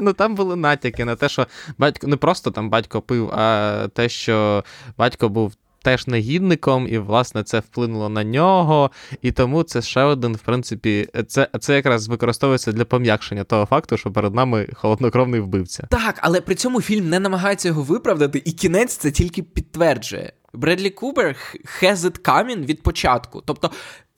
Ну 0.00 0.12
там 0.12 0.34
були 0.34 0.56
натяки 0.56 1.04
на 1.04 1.16
те, 1.16 1.28
що 1.28 1.46
батько 1.78 2.06
не 2.06 2.16
просто 2.16 2.50
там 2.50 2.70
батько 2.70 3.00
пив, 3.02 3.30
а 3.30 3.88
те, 3.94 4.08
що 4.08 4.64
батько 4.98 5.28
був 5.28 5.54
теж 5.82 6.06
негідником, 6.06 6.88
і, 6.88 6.98
власне, 6.98 7.42
це 7.42 7.58
вплинуло 7.58 8.08
на 8.08 8.24
нього. 8.24 8.90
І 9.22 9.32
тому 9.32 9.62
це 9.62 9.82
ще 9.82 10.02
один, 10.02 10.34
в 10.34 10.38
принципі, 10.38 11.08
це 11.26 11.48
це 11.60 11.74
якраз 11.74 12.08
використовується 12.08 12.72
для 12.72 12.84
пом'якшення 12.84 13.44
того 13.44 13.66
факту, 13.66 13.96
що 13.96 14.12
перед 14.12 14.34
нами 14.34 14.68
холоднокровний 14.74 15.40
вбивця. 15.40 15.86
Так, 15.90 16.14
але 16.22 16.40
при 16.40 16.54
цьому 16.54 16.80
фільм 16.80 17.08
не 17.08 17.20
намагається 17.20 17.68
його 17.68 17.82
виправдати, 17.82 18.42
і 18.44 18.52
кінець 18.52 18.96
це 18.96 19.10
тільки 19.10 19.42
підтверджує. 19.42 20.32
Бредлі 20.52 20.90
Кубер 20.90 21.36
has 21.82 21.96
it 21.96 22.20
coming 22.20 22.64
від 22.64 22.82
початку. 22.82 23.42
Тобто. 23.46 23.70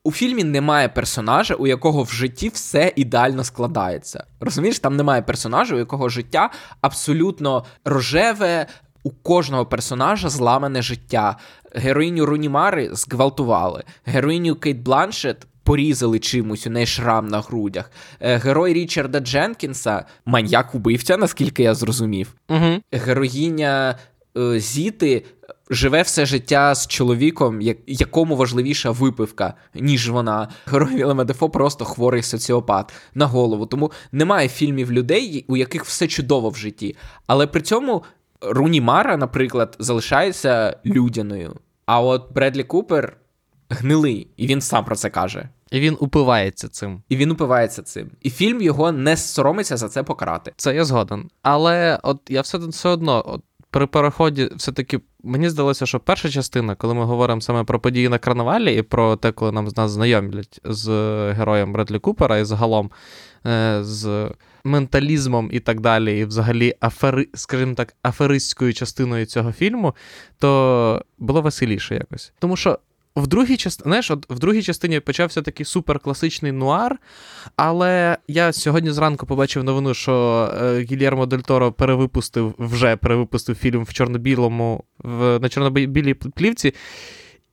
У 0.04 0.12
фільмі 0.12 0.44
немає 0.44 0.88
персонажа, 0.88 1.54
у 1.54 1.66
якого 1.66 2.02
в 2.02 2.10
житті 2.10 2.49
все 2.49 2.92
ідеально 2.96 3.44
складається. 3.44 4.25
Розумієш, 4.40 4.78
там 4.78 4.96
немає 4.96 5.22
персонажа, 5.22 5.75
у 5.75 5.78
якого 5.78 6.08
життя 6.08 6.50
абсолютно 6.80 7.64
рожеве, 7.84 8.66
у 9.02 9.10
кожного 9.10 9.66
персонажа 9.66 10.28
зламане 10.28 10.82
життя. 10.82 11.37
Героїню 11.75 12.26
Рунімари 12.26 12.88
зґвалтували, 12.92 13.84
героїню 14.04 14.56
Кейт 14.56 14.78
Бланшет 14.78 15.46
порізали 15.62 16.18
чимось, 16.18 16.66
у 16.66 16.70
неї 16.70 16.87
шрам 16.87 17.28
на 17.28 17.40
грудях. 17.40 17.90
Е, 18.20 18.37
герой 18.37 18.72
Річарда 18.72 19.20
Дженкінса, 19.20 20.04
маньяк 20.26 20.75
убивця, 20.75 21.16
наскільки 21.16 21.62
я 21.62 21.75
зрозумів. 21.75 22.34
Угу. 22.49 22.80
Героїня 22.92 23.99
е, 24.37 24.60
Зіти 24.60 25.25
живе 25.70 26.02
все 26.02 26.26
життя 26.26 26.74
з 26.74 26.86
чоловіком, 26.86 27.60
якому 27.86 28.36
важливіша 28.36 28.90
випивка, 28.90 29.54
ніж 29.74 30.10
вона. 30.10 30.48
Герой 30.66 30.94
Вілема 30.94 31.24
Дефо 31.24 31.50
просто 31.50 31.84
хворий 31.84 32.22
соціопат 32.22 32.92
на 33.14 33.26
голову. 33.26 33.66
Тому 33.66 33.92
немає 34.12 34.48
фільмів 34.48 34.92
людей, 34.92 35.44
у 35.48 35.56
яких 35.56 35.84
все 35.84 36.06
чудово 36.06 36.50
в 36.50 36.56
житті. 36.56 36.96
Але 37.26 37.46
при 37.46 37.60
цьому 37.60 38.04
Руні 38.40 38.80
Мара, 38.80 39.16
наприклад, 39.16 39.76
залишається 39.78 40.76
людяною. 40.86 41.56
А 41.86 42.00
от 42.00 42.32
Бредлі 42.34 42.64
Купер 42.64 43.16
гнилий, 43.70 44.28
і 44.36 44.46
він 44.46 44.60
сам 44.60 44.84
про 44.84 44.96
це 44.96 45.10
каже. 45.10 45.48
І 45.70 45.80
він 45.80 45.96
упивається 46.00 46.68
цим. 46.68 47.02
І 47.08 47.16
він 47.16 47.30
упивається 47.30 47.82
цим. 47.82 48.10
І 48.20 48.30
фільм 48.30 48.62
його 48.62 48.92
не 48.92 49.16
соромиться 49.16 49.76
за 49.76 49.88
це 49.88 50.02
покарати. 50.02 50.52
Це 50.56 50.74
я 50.74 50.84
згоден. 50.84 51.30
Але 51.42 51.98
от 52.02 52.20
я 52.28 52.40
все 52.40 52.58
все 52.58 52.88
одно, 52.88 53.22
от 53.26 53.42
при 53.70 53.86
переході, 53.86 54.50
все-таки 54.56 55.00
мені 55.22 55.48
здалося, 55.48 55.86
що 55.86 56.00
перша 56.00 56.30
частина, 56.30 56.74
коли 56.74 56.94
ми 56.94 57.04
говоримо 57.04 57.40
саме 57.40 57.64
про 57.64 57.80
події 57.80 58.08
на 58.08 58.18
карнавалі 58.18 58.76
і 58.76 58.82
про 58.82 59.16
те, 59.16 59.32
коли 59.32 59.52
нам 59.52 59.68
нас 59.76 59.90
знайомлять 59.90 60.60
з 60.64 60.88
героєм 61.32 61.72
Бредлі 61.72 61.98
Купера 61.98 62.38
і 62.38 62.44
загалом 62.44 62.90
е, 63.46 63.78
з 63.82 64.30
менталізмом 64.64 65.48
і 65.52 65.60
так 65.60 65.80
далі, 65.80 66.18
і 66.18 66.24
взагалі 66.24 66.74
афери, 66.80 67.28
скажімо 67.34 67.74
так, 67.74 67.94
аферистською 68.02 68.74
частиною 68.74 69.26
цього 69.26 69.52
фільму, 69.52 69.94
то 70.38 71.04
було 71.18 71.42
веселіше 71.42 71.94
якось. 71.94 72.32
Тому 72.38 72.56
що 72.56 72.78
в 73.16 73.26
другій 73.26 73.56
частині, 73.56 73.88
знаєш, 73.88 74.10
от 74.10 74.30
в 74.30 74.38
другій 74.38 74.62
частині 74.62 75.00
почався 75.00 75.42
такий 75.42 75.66
суперкласичний 75.66 76.52
нуар, 76.52 76.98
але 77.56 78.18
я 78.28 78.52
сьогодні 78.52 78.90
зранку 78.90 79.26
побачив 79.26 79.64
новину, 79.64 79.94
що 79.94 80.48
е, 80.62 80.80
Гільєрмо 80.80 81.26
Дель 81.26 81.38
Торо 81.38 81.72
перевипустив, 81.72 82.54
вже 82.58 82.96
перевипустив 82.96 83.56
фільм 83.56 83.84
в 83.84 83.92
чорно-білому, 83.92 84.84
в, 84.98 85.38
на 85.38 85.48
чорно-білій 85.48 86.14
плівці. 86.14 86.74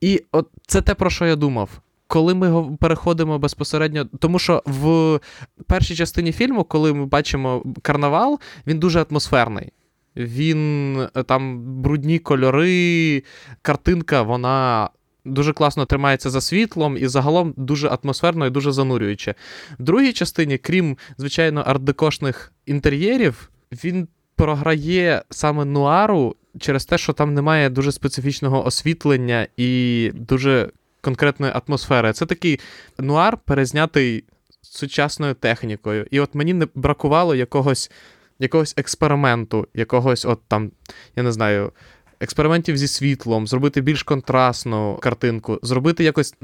І 0.00 0.24
от 0.32 0.48
це 0.66 0.80
те, 0.80 0.94
про 0.94 1.10
що 1.10 1.26
я 1.26 1.36
думав. 1.36 1.70
Коли 2.06 2.34
ми 2.34 2.76
переходимо 2.80 3.38
безпосередньо, 3.38 4.04
тому 4.18 4.38
що 4.38 4.62
в 4.66 5.20
першій 5.66 5.96
частині 5.96 6.32
фільму, 6.32 6.64
коли 6.64 6.94
ми 6.94 7.06
бачимо 7.06 7.64
карнавал, 7.82 8.40
він 8.66 8.78
дуже 8.78 9.04
атмосферний. 9.10 9.72
Він 10.16 10.96
е, 11.00 11.22
там 11.22 11.60
брудні 11.82 12.18
кольори, 12.18 13.22
картинка, 13.62 14.22
вона 14.22 14.88
дуже 15.28 15.52
класно 15.52 15.86
тримається 15.86 16.30
за 16.30 16.40
світлом 16.40 16.96
і 16.96 17.08
загалом 17.08 17.54
дуже 17.56 17.88
атмосферно 17.88 18.46
і 18.46 18.50
дуже 18.50 18.72
занурююче. 18.72 19.34
В 19.78 19.82
другій 19.82 20.12
частині, 20.12 20.58
крім, 20.58 20.96
звичайно, 21.18 21.62
ардекошних 21.66 22.52
інтер'єрів, 22.66 23.50
він 23.72 24.08
програє 24.36 25.22
саме 25.30 25.64
нуару 25.64 26.36
через 26.60 26.84
те, 26.84 26.98
що 26.98 27.12
там 27.12 27.34
немає 27.34 27.70
дуже 27.70 27.92
специфічного 27.92 28.66
освітлення 28.66 29.46
і 29.56 30.10
дуже 30.14 30.70
конкретної 31.00 31.52
атмосфери. 31.52 32.12
Це 32.12 32.26
такий 32.26 32.60
нуар, 32.98 33.36
перезнятий 33.36 34.24
сучасною 34.62 35.34
технікою. 35.34 36.06
І 36.10 36.20
от 36.20 36.34
мені 36.34 36.54
не 36.54 36.66
бракувало 36.74 37.34
якогось 37.34 37.90
якогось 38.38 38.74
експерименту, 38.76 39.66
якогось, 39.74 40.24
от 40.24 40.40
там, 40.48 40.70
я 41.16 41.22
не 41.22 41.32
знаю, 41.32 41.72
експериментів 42.20 42.76
зі 42.76 42.88
світлом, 42.88 43.46
зробити 43.46 43.80
більш 43.80 44.02
контрастну 44.02 44.98
картинку, 45.02 45.58
зробити 45.62 46.04
якось 46.04 46.34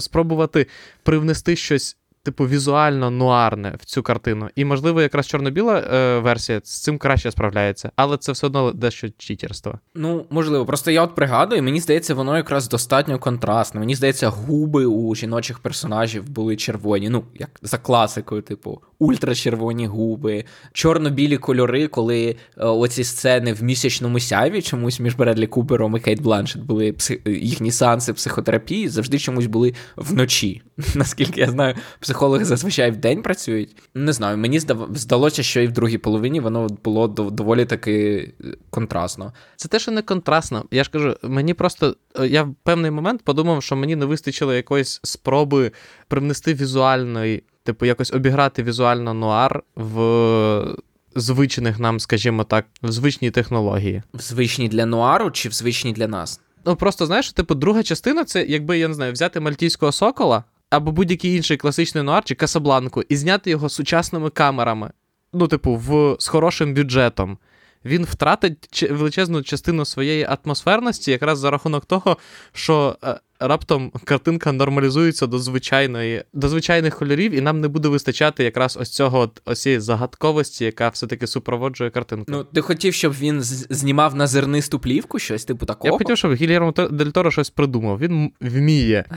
спробувати 0.00 0.66
привнести 1.02 1.56
щось 1.56 1.96
типу, 2.28 2.46
візуально 2.46 3.10
нуарне 3.10 3.74
в 3.80 3.84
цю 3.84 4.02
картину. 4.02 4.48
І, 4.54 4.64
можливо, 4.64 5.02
якраз 5.02 5.26
чорно-біла 5.26 5.78
е, 5.78 6.18
версія 6.18 6.60
з 6.64 6.82
цим 6.82 6.98
краще 6.98 7.30
справляється, 7.30 7.90
але 7.96 8.16
це 8.16 8.32
все 8.32 8.46
одно 8.46 8.72
дещо 8.72 9.08
читерство. 9.18 9.78
Ну, 9.94 10.26
можливо, 10.30 10.66
просто 10.66 10.90
я 10.90 11.02
от 11.02 11.14
пригадую, 11.14 11.62
мені 11.62 11.80
здається, 11.80 12.14
воно 12.14 12.36
якраз 12.36 12.68
достатньо 12.68 13.18
контрастне. 13.18 13.80
Мені 13.80 13.94
здається, 13.94 14.28
губи 14.28 14.86
у 14.86 15.14
жіночих 15.14 15.58
персонажів 15.58 16.30
були 16.30 16.56
червоні. 16.56 17.08
Ну, 17.08 17.24
як 17.34 17.50
за 17.62 17.78
класикою, 17.78 18.42
типу, 18.42 18.80
ультрачервоні 18.98 19.86
губи, 19.86 20.44
чорно-білі 20.72 21.38
кольори, 21.38 21.86
коли 21.86 22.28
е, 22.28 22.36
оці 22.64 23.04
сцени 23.04 23.52
в 23.52 23.62
місячному 23.62 24.20
сяйві 24.20 24.62
чомусь 24.62 25.00
між 25.00 25.14
Бредлі 25.14 25.46
Купером 25.46 25.96
і 25.96 26.00
Кейт 26.00 26.22
Бланшет 26.22 26.62
були 26.62 26.92
псих... 26.92 27.18
їхні 27.26 27.72
сеанси 27.72 28.12
психотерапії 28.12 28.88
завжди 28.88 29.18
чомусь 29.18 29.46
були 29.46 29.74
вночі. 29.96 30.62
Наскільки 30.94 31.40
я 31.40 31.50
знаю, 31.50 31.74
психологи 32.18 32.44
зазвичай 32.44 32.90
в 32.90 32.96
день 32.96 33.22
працюють. 33.22 33.76
Не 33.94 34.12
знаю, 34.12 34.38
мені 34.38 34.60
здалося, 34.90 35.42
що 35.42 35.60
і 35.60 35.66
в 35.66 35.72
другій 35.72 35.98
половині 35.98 36.40
воно 36.40 36.66
було 36.84 37.08
доволі 37.08 37.64
таки 37.64 38.30
е, 38.40 38.44
контрастно. 38.70 39.32
Це 39.56 39.68
те, 39.68 39.78
що 39.78 39.90
не 39.90 40.02
контрастно. 40.02 40.64
Я 40.70 40.84
ж 40.84 40.90
кажу, 40.90 41.16
мені 41.22 41.54
просто 41.54 41.96
е, 42.20 42.26
я 42.26 42.42
в 42.42 42.54
певний 42.62 42.90
момент 42.90 43.22
подумав, 43.22 43.62
що 43.62 43.76
мені 43.76 43.96
не 43.96 44.04
вистачило 44.06 44.54
якоїсь 44.54 45.00
спроби 45.02 45.72
привнести 46.08 46.54
візуальної, 46.54 47.42
типу, 47.64 47.86
якось 47.86 48.12
обіграти 48.12 48.62
візуально 48.62 49.14
нуар 49.14 49.62
в. 49.76 50.76
Звичних 51.14 51.78
нам, 51.78 52.00
скажімо 52.00 52.44
так, 52.44 52.66
в 52.82 52.92
звичній 52.92 53.30
технології. 53.30 54.02
В 54.14 54.20
звичній 54.20 54.68
для 54.68 54.86
нуару 54.86 55.30
чи 55.30 55.48
в 55.48 55.52
звичній 55.52 55.92
для 55.92 56.08
нас? 56.08 56.40
Ну 56.64 56.76
просто 56.76 57.06
знаєш, 57.06 57.32
типу, 57.32 57.54
друга 57.54 57.82
частина 57.82 58.24
це, 58.24 58.44
якби 58.44 58.78
я 58.78 58.88
не 58.88 58.94
знаю, 58.94 59.12
взяти 59.12 59.40
мальтійського 59.40 59.92
сокола, 59.92 60.44
або 60.70 60.92
будь-який 60.92 61.36
інший 61.36 61.56
класичний 61.56 62.04
нуар 62.04 62.24
чи 62.24 62.34
Касабланку 62.34 63.02
і 63.08 63.16
зняти 63.16 63.50
його 63.50 63.68
сучасними 63.68 64.30
камерами, 64.30 64.90
ну, 65.32 65.48
типу, 65.48 65.74
в, 65.74 66.16
з 66.18 66.28
хорошим 66.28 66.74
бюджетом. 66.74 67.38
Він 67.84 68.04
втратить 68.04 68.86
величезну 68.90 69.42
частину 69.42 69.84
своєї 69.84 70.28
атмосферності, 70.44 71.10
якраз 71.10 71.38
за 71.38 71.50
рахунок 71.50 71.84
того, 71.84 72.16
що 72.52 72.96
е, 73.04 73.20
раптом 73.40 73.92
картинка 74.04 74.52
нормалізується 74.52 75.26
до 75.26 75.38
звичайної, 75.38 76.24
до 76.32 76.48
звичайних 76.48 76.98
кольорів, 76.98 77.32
і 77.32 77.40
нам 77.40 77.60
не 77.60 77.68
буде 77.68 77.88
вистачати 77.88 78.44
якраз 78.44 78.78
ось 78.80 78.90
цього 78.90 79.30
ось 79.44 79.62
цієї 79.62 79.80
загадковості, 79.80 80.64
яка 80.64 80.88
все-таки 80.88 81.26
супроводжує 81.26 81.90
картинку. 81.90 82.24
Ну, 82.28 82.44
ти 82.44 82.60
хотів, 82.60 82.94
щоб 82.94 83.12
він 83.12 83.42
знімав 83.42 84.14
на 84.14 84.26
зернисту 84.26 84.78
плівку, 84.78 85.18
щось 85.18 85.44
типу 85.44 85.66
такого? 85.66 85.94
Я 85.94 85.98
хотів, 85.98 86.16
щоб 86.18 86.34
Гільєрмо 86.34 86.72
Дель 86.72 87.06
Торо 87.06 87.30
щось 87.30 87.50
придумав. 87.50 87.98
Він 87.98 88.32
вміє. 88.40 89.04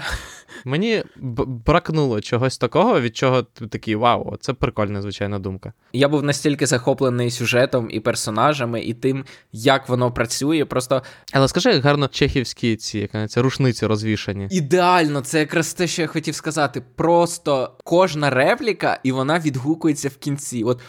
Мені 0.66 1.04
бракнуло 1.66 2.22
чогось 2.22 2.58
такого, 2.58 3.02
від 3.02 3.18
чого 3.18 3.44
ти 3.44 3.68
такий 3.68 3.96
вау, 3.96 4.38
це 4.40 4.54
прикольна, 4.54 5.02
звичайна 5.02 5.40
думка. 5.40 5.74
Я 5.94 6.08
був 6.08 6.24
настільки 6.24 6.66
захоплений 6.66 7.32
сюжетом 7.32 7.88
і 7.92 8.00
персонажами, 8.00 8.82
і 8.82 8.94
тим, 8.94 9.26
як 9.52 9.90
воно 9.90 10.12
працює. 10.12 10.66
Просто. 10.66 11.04
Але 11.34 11.48
скажи, 11.48 11.70
як 11.70 11.84
гарно 11.84 12.08
чехівські 12.08 12.76
ці 12.76 13.00
як 13.00 13.30
це, 13.30 13.42
рушниці 13.42 13.86
розвішані. 13.86 14.48
Ідеально, 14.52 15.22
це 15.22 15.40
якраз 15.40 15.74
те, 15.74 15.88
що 15.88 16.02
я 16.02 16.08
хотів 16.08 16.36
сказати. 16.36 16.84
Просто 16.96 17.78
кожна 17.84 18.30
репліка, 18.30 19.00
і 19.04 19.12
вона 19.12 19.40
відгукується 19.40 20.10
в 20.10 20.18
кінці. 20.18 20.64
От 20.64 20.80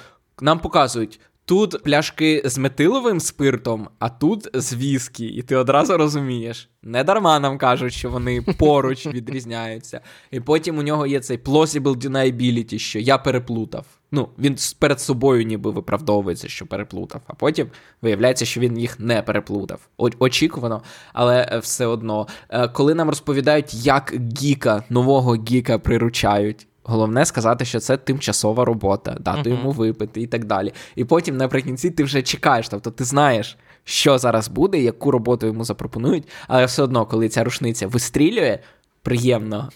нам 0.40 0.58
показують. 0.58 1.20
Тут 1.44 1.82
пляшки 1.82 2.42
з 2.44 2.58
метиловим 2.58 3.20
спиртом, 3.20 3.88
а 3.98 4.08
тут 4.08 4.48
з 4.54 4.74
віскі. 4.74 5.26
І 5.26 5.42
ти 5.42 5.56
одразу 5.56 5.96
розумієш. 5.96 6.68
Не 6.82 7.04
дарма 7.04 7.40
нам 7.40 7.58
кажуть, 7.58 7.92
що 7.92 8.10
вони 8.10 8.42
поруч 8.42 9.06
відрізняються. 9.14 10.00
І 10.30 10.40
потім 10.40 10.78
у 10.78 10.82
нього 10.82 11.06
є 11.06 11.20
цей 11.20 11.38
plausible 11.38 11.96
deniability, 11.96 12.78
що 12.78 12.98
я 12.98 13.18
переплутав. 13.18 13.86
Ну, 14.12 14.28
він 14.38 14.56
перед 14.78 15.00
собою 15.00 15.44
ніби 15.44 15.70
виправдовується, 15.70 16.48
що 16.48 16.66
переплутав, 16.66 17.20
а 17.26 17.34
потім 17.34 17.68
виявляється, 18.02 18.44
що 18.44 18.60
він 18.60 18.78
їх 18.78 19.00
не 19.00 19.22
переплутав. 19.22 19.80
Очікувано, 20.18 20.82
але 21.12 21.48
е, 21.52 21.58
все 21.58 21.86
одно. 21.86 22.26
Е, 22.48 22.68
коли 22.68 22.94
нам 22.94 23.08
розповідають, 23.08 23.74
як 23.74 24.14
гіка, 24.42 24.84
нового 24.90 25.34
гіка 25.34 25.78
приручають. 25.78 26.66
Головне 26.84 27.24
сказати, 27.24 27.64
що 27.64 27.80
це 27.80 27.96
тимчасова 27.96 28.64
робота, 28.64 29.16
дати 29.20 29.50
uh-huh. 29.50 29.58
йому 29.58 29.70
випити 29.70 30.20
і 30.20 30.26
так 30.26 30.44
далі. 30.44 30.72
І 30.96 31.04
потім 31.04 31.36
наприкінці 31.36 31.90
ти 31.90 32.04
вже 32.04 32.22
чекаєш, 32.22 32.68
тобто 32.68 32.90
ти 32.90 33.04
знаєш, 33.04 33.58
що 33.84 34.18
зараз 34.18 34.48
буде, 34.48 34.78
яку 34.78 35.10
роботу 35.10 35.46
йому 35.46 35.64
запропонують, 35.64 36.28
але 36.48 36.64
все 36.64 36.82
одно, 36.82 37.06
коли 37.06 37.28
ця 37.28 37.44
рушниця 37.44 37.86
вистрілює, 37.86 38.58
приємно. 39.02 39.68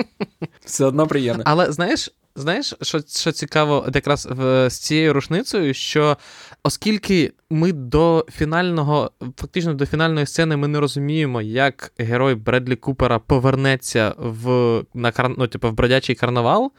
Все 0.64 0.84
одно 0.84 1.06
приємно. 1.06 1.42
Але 1.46 1.72
знаєш, 1.72 2.10
знаєш, 2.36 2.74
що 2.82 3.00
що 3.00 3.32
цікаво, 3.32 3.86
якраз 3.94 4.28
в, 4.30 4.70
з 4.70 4.78
цією 4.78 5.12
рушницею, 5.12 5.74
що 5.74 6.16
оскільки 6.62 7.32
ми 7.50 7.72
до 7.72 8.26
фінального, 8.32 9.10
фактично 9.36 9.74
до 9.74 9.86
фінальної 9.86 10.26
сцени, 10.26 10.56
ми 10.56 10.68
не 10.68 10.80
розуміємо, 10.80 11.42
як 11.42 11.92
герой 11.98 12.34
Бредлі 12.34 12.76
Купера 12.76 13.18
повернеться 13.18 14.14
в 14.18 14.82
на 14.94 15.12
ну, 15.38 15.46
типу, 15.46 15.68
в 15.68 15.72
бродячий 15.72 16.14
карнавал, 16.14 16.72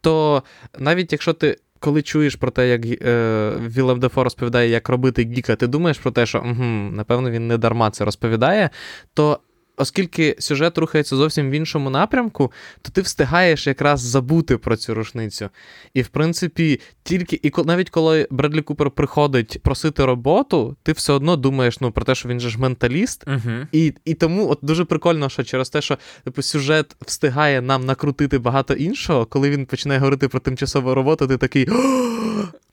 то 0.00 0.42
навіть 0.78 1.12
якщо 1.12 1.32
ти. 1.32 1.56
Коли 1.78 2.02
чуєш 2.02 2.36
про 2.36 2.50
те, 2.50 2.68
як 2.68 2.86
е, 2.86 3.52
Вілем 3.66 4.00
Дефо 4.00 4.24
розповідає, 4.24 4.68
як 4.68 4.88
робити 4.88 5.24
Гіка, 5.24 5.56
ти 5.56 5.66
думаєш 5.66 5.98
про 5.98 6.10
те, 6.10 6.26
що 6.26 6.38
угу, 6.38 6.64
напевно 6.92 7.30
він 7.30 7.48
не 7.48 7.58
дарма 7.58 7.90
це 7.90 8.04
розповідає, 8.04 8.70
то 9.14 9.40
оскільки 9.82 10.36
сюжет 10.38 10.78
рухається 10.78 11.16
зовсім 11.16 11.50
в 11.50 11.52
іншому 11.52 11.90
напрямку, 11.90 12.52
то 12.82 12.90
ти 12.90 13.00
встигаєш 13.00 13.66
якраз 13.66 14.00
забути 14.00 14.56
про 14.56 14.76
цю 14.76 14.94
рушницю. 14.94 15.48
І 15.94 16.02
в 16.02 16.08
принципі, 16.08 16.80
тільки 17.02 17.40
і 17.42 17.52
навіть 17.64 17.90
коли 17.90 18.28
Бредлі 18.30 18.62
Купер 18.62 18.90
приходить 18.90 19.58
просити 19.62 20.04
роботу, 20.04 20.76
ти 20.82 20.92
все 20.92 21.12
одно 21.12 21.36
думаєш 21.36 21.80
ну, 21.80 21.92
про 21.92 22.04
те, 22.04 22.14
що 22.14 22.28
він 22.28 22.40
же 22.40 22.48
ж 22.48 22.60
менталіст. 22.60 23.26
uh 23.26 23.66
І 23.72 23.94
і 24.04 24.14
тому 24.14 24.50
от 24.50 24.58
дуже 24.62 24.84
прикольно, 24.84 25.28
що 25.28 25.44
через 25.44 25.70
те, 25.70 25.82
що 25.82 25.98
типу, 26.24 26.42
сюжет 26.42 26.96
встигає 27.06 27.60
нам 27.60 27.84
накрутити 27.84 28.38
багато 28.38 28.74
іншого, 28.74 29.26
коли 29.26 29.50
він 29.50 29.66
починає 29.66 30.00
говорити 30.00 30.28
про 30.28 30.40
тимчасову 30.40 30.94
роботу, 30.94 31.26
ти 31.26 31.36
такий. 31.36 31.68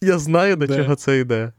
Я 0.02 0.18
знаю, 0.18 0.56
до 0.56 0.68
чого 0.68 0.96
це 0.96 1.20
йде. 1.20 1.52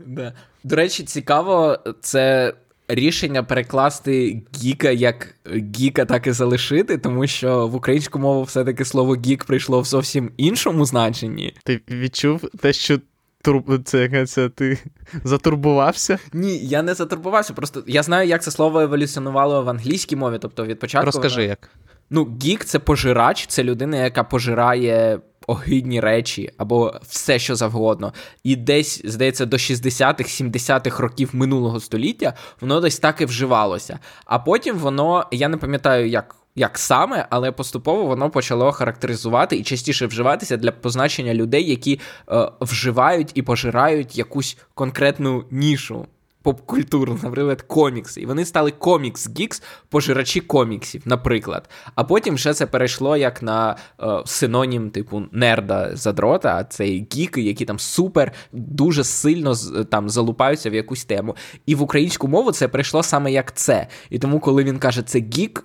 До 0.64 0.76
речі, 0.76 1.04
цікаво, 1.04 1.78
це 2.00 2.54
рішення 2.94 3.42
перекласти 3.42 4.42
гіка 4.62 4.90
як 4.90 5.35
гіка, 5.78 6.04
так 6.04 6.26
і 6.26 6.32
залишити, 6.32 6.99
тому 6.99 7.26
що 7.26 7.66
в 7.66 7.75
українську 7.75 8.18
мову 8.18 8.42
все-таки 8.42 8.85
слово 8.85 9.14
гік 9.14 9.44
прийшло 9.44 9.80
в 9.80 9.85
зовсім 9.85 10.32
іншому 10.37 10.85
значенні. 10.85 11.54
Ти 11.64 11.80
відчув 11.90 12.40
те, 12.61 12.73
що 12.73 12.99
тур... 13.42 13.62
це, 13.85 14.26
це 14.26 14.49
ти 14.49 14.78
затурбувався? 15.25 16.18
Ні, 16.32 16.59
я 16.59 16.82
не 16.82 16.94
затурбувався. 16.94 17.54
Просто 17.54 17.82
я 17.87 18.02
знаю, 18.02 18.28
як 18.28 18.42
це 18.42 18.50
слово 18.50 18.80
еволюціонувало 18.80 19.62
в 19.62 19.68
англійській 19.68 20.16
мові. 20.16 20.38
Тобто 20.40 20.66
від 20.66 20.78
початку. 20.78 21.06
Розкажи 21.06 21.44
як. 21.44 21.70
Ну, 22.11 22.38
гік 22.42 22.64
це 22.64 22.78
пожирач, 22.78 23.47
це 23.47 23.64
людина, 23.64 23.97
яка 23.97 24.25
пожирає 24.25 25.20
огидні 25.47 26.00
речі 26.00 26.50
або 26.56 26.94
все, 27.02 27.38
що 27.38 27.56
завгодно. 27.56 28.12
І 28.44 28.56
десь, 28.56 29.02
здається, 29.04 29.47
до 29.47 29.56
60-х, 29.56 30.42
70-х 30.42 31.02
років 31.02 31.30
минулого 31.32 31.80
століття 31.80 32.35
воно 32.61 32.80
десь 32.80 32.99
так 32.99 33.20
і 33.20 33.25
вживалося. 33.25 33.99
А 34.25 34.38
потім 34.38 34.78
воно, 34.78 35.26
я 35.30 35.49
не 35.49 35.56
пам'ятаю, 35.56 36.09
як. 36.09 36.37
Як 36.54 36.78
саме, 36.78 37.26
але 37.30 37.52
поступово 37.52 38.04
воно 38.06 38.30
почало 38.30 38.73
характеризувати 38.73 39.56
і 39.56 39.62
частіше 39.62 40.06
вживатися 40.06 40.56
для 40.56 40.73
позначення 40.73 41.35
людей, 41.35 41.70
які 41.70 42.00
е, 42.30 42.50
вживають 42.61 43.30
і 43.35 43.42
пожирають 43.42 44.18
якусь 44.18 44.59
конкретну 44.75 45.44
нішу 45.50 46.06
поп-культуру, 46.42 47.18
наприклад, 47.23 47.62
комікси. 47.62 48.20
І 48.20 48.26
вони 48.26 48.44
стали 48.44 48.73
комікс-гікс, 48.78 49.62
пожирачі 49.88 50.40
коміксів, 50.40 51.02
наприклад. 51.04 51.68
А 51.94 52.04
потім 52.04 52.35
вже 52.35 52.54
це 52.54 52.66
перейшло 52.66 53.16
як 53.16 53.42
на 53.42 53.76
е, 54.00 54.23
синонім, 54.26 54.90
типу, 54.90 55.23
нерда 55.32 55.97
задрота, 55.97 56.56
а 56.56 56.64
це 56.64 56.85
гіки, 56.85 57.42
які 57.42 57.64
там 57.64 57.78
супер 57.78 58.32
дуже 58.52 59.04
сильно 59.04 59.54
там 59.90 60.11
залупаються 60.11 60.70
в 60.70 60.75
якусь 60.75 61.04
тему. 61.04 61.37
І 61.66 61.75
в 61.75 61.82
українську 61.82 62.28
мову 62.28 62.52
це 62.52 62.68
прийшло 62.68 63.02
саме 63.02 63.32
як 63.32 63.54
це. 63.56 63.87
І 64.11 64.18
тому, 64.18 64.40
коли 64.40 64.64
він 64.64 64.78
каже, 64.78 65.02
це 65.02 65.18
гік, 65.18 65.64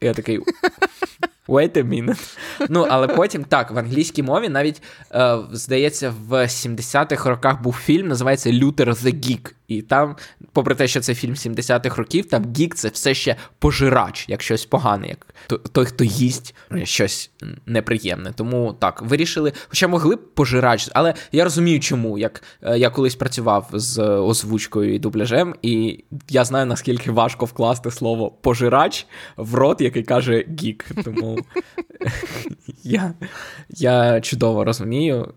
я 0.00 0.14
такий. 0.14 0.40
Wait 1.48 1.76
a 1.76 1.82
minute. 1.82 2.38
Ну, 2.68 2.86
але 2.90 3.08
потім 3.08 3.44
так, 3.44 3.70
в 3.70 3.78
англійській 3.78 4.22
мові 4.22 4.48
навіть, 4.48 4.82
е, 5.12 5.38
здається, 5.52 6.14
в 6.28 6.32
70-х 6.32 7.30
роках 7.30 7.62
був 7.62 7.74
фільм, 7.74 8.08
називається 8.08 8.50
Luther 8.50 8.88
the 8.88 9.14
Geek. 9.14 9.52
І 9.68 9.82
там, 9.82 10.16
попри 10.52 10.74
те, 10.74 10.88
що 10.88 11.00
це 11.00 11.14
фільм 11.14 11.34
70-х 11.34 11.96
років, 11.96 12.28
там 12.28 12.54
гік 12.56 12.74
це 12.74 12.88
все 12.88 13.14
ще 13.14 13.36
пожирач, 13.58 14.28
як 14.28 14.42
щось 14.42 14.66
погане, 14.66 15.08
як 15.08 15.26
той, 15.72 15.86
хто 15.86 16.04
їсть 16.04 16.54
щось 16.82 17.30
неприємне. 17.66 18.32
Тому 18.36 18.76
так, 18.78 19.02
вирішили, 19.02 19.52
хоча 19.68 19.88
могли 19.88 20.16
б 20.16 20.34
пожирач, 20.34 20.88
але 20.94 21.14
я 21.32 21.44
розумію, 21.44 21.80
чому. 21.80 22.18
Як 22.18 22.42
е, 22.62 22.78
я 22.78 22.90
колись 22.90 23.14
працював 23.14 23.68
з 23.72 24.02
озвучкою 24.02 24.94
і 24.94 24.98
дубляжем, 24.98 25.54
і 25.62 26.04
я 26.28 26.44
знаю, 26.44 26.66
наскільки 26.66 27.10
важко 27.10 27.44
вкласти 27.44 27.90
слово 27.90 28.30
пожирач 28.30 29.06
в 29.36 29.54
рот, 29.54 29.80
який 29.80 30.02
каже 30.02 30.44
гік. 30.60 30.86
Тому 31.04 31.35
я 32.84 33.14
я 33.68 34.20
чудово 34.20 34.64
розумію, 34.64 35.34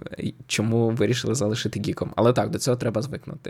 чому 0.48 0.90
вирішили 0.90 1.36
залишити 1.36 1.80
гіком. 1.80 2.14
Але 2.16 2.34
так, 2.34 2.50
до 2.50 2.60
цього 2.60 2.78
треба 2.78 3.02
звикнути. 3.02 3.50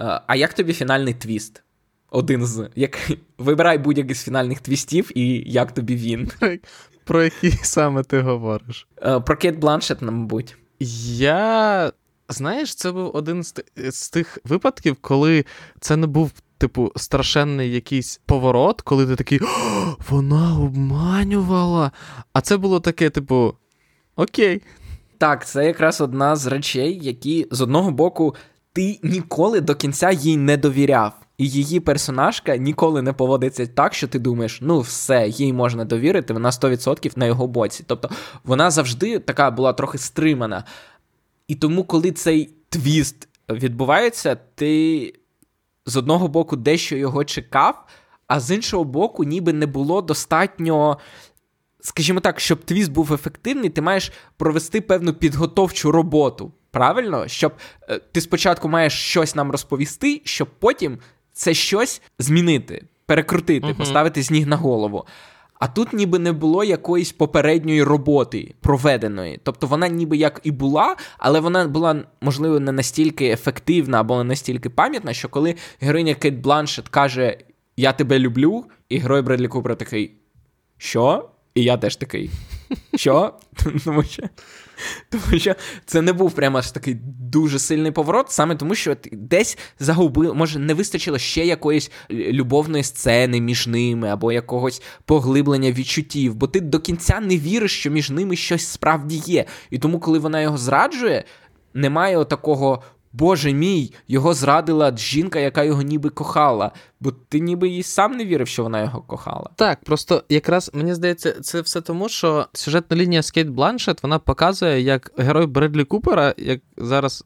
Е, 0.00 0.20
а 0.26 0.36
як 0.36 0.54
тобі 0.54 0.72
фінальний 0.72 1.14
твіст? 1.14 1.62
Один 2.10 2.46
з. 2.46 2.68
Як... 2.74 3.10
Вибирай 3.38 3.78
будь-який 3.78 4.14
з 4.14 4.24
фінальних 4.24 4.60
твістів, 4.60 5.18
і 5.18 5.52
як 5.52 5.72
тобі 5.72 5.96
він. 5.96 6.30
Про 7.04 7.22
який 7.22 7.50
саме 7.62 8.02
ти 8.02 8.20
говориш? 8.20 8.88
Е, 9.02 9.20
про 9.20 9.36
Кейт 9.36 9.58
Бланшет, 9.58 10.02
мабуть. 10.02 10.56
Я. 11.18 11.92
Знаєш, 12.28 12.74
це 12.74 12.92
був 12.92 13.16
один 13.16 13.42
з, 13.42 13.54
з 13.76 14.10
тих 14.10 14.38
випадків, 14.44 14.96
коли 15.00 15.44
це 15.80 15.96
не 15.96 16.06
був. 16.06 16.32
Типу, 16.62 16.92
страшенний 16.96 17.72
якийсь 17.72 18.20
поворот, 18.26 18.80
коли 18.80 19.06
ти 19.06 19.16
такий 19.16 19.40
вона 20.10 20.60
обманювала. 20.60 21.92
А 22.32 22.40
це 22.40 22.56
було 22.56 22.80
таке, 22.80 23.10
типу, 23.10 23.54
окей. 24.16 24.62
Так, 25.18 25.46
це 25.46 25.66
якраз 25.66 26.00
одна 26.00 26.36
з 26.36 26.46
речей, 26.46 26.98
які 27.02 27.46
з 27.50 27.60
одного 27.60 27.90
боку 27.90 28.34
ти 28.72 29.00
ніколи 29.02 29.60
до 29.60 29.74
кінця 29.74 30.10
їй 30.10 30.36
не 30.36 30.56
довіряв. 30.56 31.12
І 31.38 31.48
її 31.48 31.80
персонажка 31.80 32.56
ніколи 32.56 33.02
не 33.02 33.12
поводиться 33.12 33.66
так, 33.66 33.94
що 33.94 34.08
ти 34.08 34.18
думаєш, 34.18 34.58
ну 34.62 34.80
все, 34.80 35.28
їй 35.28 35.52
можна 35.52 35.84
довірити, 35.84 36.32
вона 36.32 36.50
100% 36.50 37.12
на 37.16 37.26
його 37.26 37.46
боці. 37.46 37.84
Тобто 37.86 38.10
вона 38.44 38.70
завжди 38.70 39.18
така 39.18 39.50
була 39.50 39.72
трохи 39.72 39.98
стримана. 39.98 40.64
І 41.48 41.54
тому, 41.54 41.84
коли 41.84 42.12
цей 42.12 42.54
твіст 42.68 43.28
відбувається, 43.50 44.36
ти 44.54 45.12
з 45.86 45.96
одного 45.96 46.28
боку 46.28 46.56
дещо 46.56 46.96
його 46.96 47.24
чекав, 47.24 47.86
а 48.26 48.40
з 48.40 48.54
іншого 48.54 48.84
боку, 48.84 49.24
ніби 49.24 49.52
не 49.52 49.66
було 49.66 50.02
достатньо. 50.02 50.98
Скажімо 51.80 52.20
так, 52.20 52.40
щоб 52.40 52.64
твіст 52.64 52.92
був 52.92 53.12
ефективний, 53.12 53.70
ти 53.70 53.80
маєш 53.80 54.12
провести 54.36 54.80
певну 54.80 55.14
підготовчу 55.14 55.92
роботу. 55.92 56.52
Правильно, 56.70 57.28
щоб 57.28 57.52
е, 57.88 57.98
ти 57.98 58.20
спочатку 58.20 58.68
маєш 58.68 58.92
щось 58.92 59.34
нам 59.34 59.50
розповісти, 59.50 60.22
щоб 60.24 60.48
потім 60.58 60.98
це 61.32 61.54
щось 61.54 62.02
змінити, 62.18 62.84
перекрутити, 63.06 63.66
uh-huh. 63.66 63.76
поставити 63.76 64.22
з 64.22 64.30
ніг 64.30 64.46
на 64.46 64.56
голову. 64.56 65.04
А 65.62 65.68
тут 65.68 65.92
ніби 65.92 66.18
не 66.18 66.32
було 66.32 66.64
якоїсь 66.64 67.12
попередньої 67.12 67.82
роботи 67.82 68.54
проведеної. 68.60 69.40
Тобто 69.42 69.66
вона 69.66 69.88
ніби 69.88 70.16
як 70.16 70.40
і 70.42 70.50
була, 70.50 70.96
але 71.18 71.40
вона 71.40 71.68
була, 71.68 72.04
можливо, 72.20 72.60
не 72.60 72.72
настільки 72.72 73.26
ефективна 73.26 74.00
або 74.00 74.18
не 74.18 74.24
настільки 74.24 74.70
пам'ятна, 74.70 75.12
що 75.12 75.28
коли 75.28 75.54
героїня 75.80 76.14
Кейт 76.14 76.34
Бланшет 76.34 76.88
каже 76.88 77.38
Я 77.76 77.92
тебе 77.92 78.18
люблю, 78.18 78.64
і 78.88 78.98
герой 78.98 79.22
Бредлі 79.22 79.48
Купера 79.48 79.74
такий. 79.74 80.12
Що? 80.78 81.30
І 81.54 81.62
я 81.62 81.76
теж 81.76 81.96
такий. 81.96 82.30
Що? 82.94 83.34
Тому 83.84 84.02
що 84.02 84.22
тому 85.10 85.38
що 85.38 85.54
це 85.86 86.02
не 86.02 86.12
був 86.12 86.32
прямо 86.32 86.58
аж 86.58 86.70
такий 86.70 86.96
дуже 87.32 87.58
сильний 87.58 87.92
поворот, 87.92 88.30
саме 88.30 88.56
тому, 88.56 88.74
що 88.74 88.96
десь 89.12 89.58
загубили, 89.78 90.34
може, 90.34 90.58
не 90.58 90.74
вистачило 90.74 91.18
ще 91.18 91.46
якоїсь 91.46 91.90
любовної 92.10 92.84
сцени 92.84 93.40
між 93.40 93.66
ними, 93.66 94.08
або 94.08 94.32
якогось 94.32 94.82
поглиблення 95.04 95.72
відчуттів, 95.72 96.34
бо 96.34 96.46
ти 96.46 96.60
до 96.60 96.80
кінця 96.80 97.20
не 97.20 97.38
віриш, 97.38 97.78
що 97.78 97.90
між 97.90 98.10
ними 98.10 98.36
щось 98.36 98.66
справді 98.66 99.22
є. 99.26 99.44
І 99.70 99.78
тому, 99.78 100.00
коли 100.00 100.18
вона 100.18 100.40
його 100.40 100.58
зраджує, 100.58 101.24
немає 101.74 102.24
такого 102.24 102.82
Боже 103.12 103.52
мій, 103.52 103.92
його 104.08 104.34
зрадила 104.34 104.96
жінка, 104.96 105.38
яка 105.38 105.64
його 105.64 105.82
ніби 105.82 106.10
кохала, 106.10 106.72
бо 107.00 107.10
ти 107.10 107.40
ніби 107.40 107.68
їй 107.68 107.82
сам 107.82 108.12
не 108.12 108.24
вірив, 108.24 108.48
що 108.48 108.62
вона 108.62 108.82
його 108.82 109.02
кохала. 109.02 109.50
Так, 109.56 109.84
просто 109.84 110.24
якраз 110.28 110.70
мені 110.74 110.94
здається, 110.94 111.32
це 111.32 111.60
все 111.60 111.80
тому, 111.80 112.08
що 112.08 112.46
сюжетна 112.52 112.96
лінія 112.96 113.22
з 113.22 113.27
Кейт 113.27 113.48
Бланшет 113.48 114.02
вона 114.02 114.18
показує, 114.18 114.80
як 114.80 115.12
герой 115.16 115.46
Бредлі 115.46 115.84
Купера, 115.84 116.34
як 116.38 116.60
зараз 116.76 117.24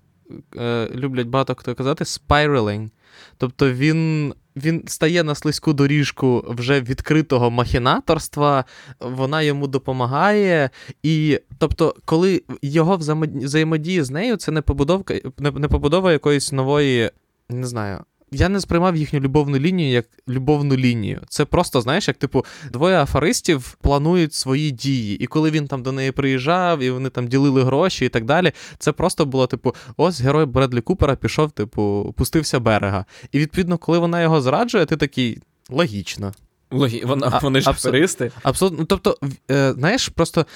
е, 0.57 0.89
люблять 0.95 1.27
багато 1.27 1.55
хто 1.55 1.75
казати, 1.75 2.05
spiraling. 2.05 2.91
Тобто 3.39 3.73
він 3.73 4.35
він 4.57 4.83
стає 4.87 5.25
на 5.25 5.35
слизьку 5.35 5.73
доріжку 5.73 6.45
вже 6.49 6.81
відкритого 6.81 7.51
махінаторства, 7.51 8.65
вона 9.01 9.43
йому 9.43 9.67
допомагає. 9.67 10.71
І 11.03 11.41
тобто, 11.59 11.95
коли 12.05 12.43
його 12.63 12.97
взаємодії 12.97 14.03
з 14.03 14.11
нею, 14.11 14.37
це 14.37 14.53
не 14.53 14.63
побудовка, 14.63 15.15
не 15.39 15.69
побудова 15.69 16.13
якоїсь 16.13 16.53
нової, 16.53 17.11
не 17.49 17.67
знаю. 17.67 18.05
Я 18.33 18.49
не 18.49 18.61
сприймав 18.61 18.97
їхню 18.97 19.21
любовну 19.21 19.59
лінію 19.59 19.93
як 19.93 20.07
любовну 20.29 20.77
лінію. 20.77 21.21
Це 21.29 21.45
просто, 21.45 21.81
знаєш, 21.81 22.09
як 22.09 22.17
типу, 22.17 22.45
двоє 22.73 23.03
афористів 23.03 23.77
планують 23.81 24.35
свої 24.35 24.71
дії. 24.71 25.17
І 25.17 25.27
коли 25.27 25.51
він 25.51 25.67
там 25.67 25.83
до 25.83 25.93
неї 25.93 26.13
приїжджав, 26.13 26.81
і 26.81 26.91
вони 26.91 27.11
там 27.11 27.29
ділили 27.29 27.65
гроші 27.65 28.07
і 28.07 28.09
так 28.09 28.25
далі, 28.25 28.53
це 28.79 28.93
просто 28.93 29.27
було, 29.27 29.47
типу, 29.47 29.75
ось 29.97 30.21
герой 30.21 30.45
Бредлі 30.45 30.81
Купера 30.81 31.17
пішов, 31.17 31.51
типу, 31.51 32.15
пустився 32.17 32.61
берега. 32.61 33.05
І 33.33 33.39
відповідно, 33.39 33.79
коли 33.79 33.99
вона 33.99 34.23
його 34.23 34.41
зраджує, 34.41 34.87
ти 34.87 34.97
такий 34.97 35.39
логічно. 35.71 36.33
Логі... 36.71 37.05
Вона, 37.05 37.31
а, 37.33 37.39
Вони 37.39 37.61
ж 37.61 37.71
абсол... 37.71 37.89
аферисти. 37.89 38.31
Абсолютно. 38.43 38.79
Ну, 38.79 38.85
тобто, 38.85 39.19
е, 39.51 39.73
знаєш, 39.73 40.09
просто 40.09 40.47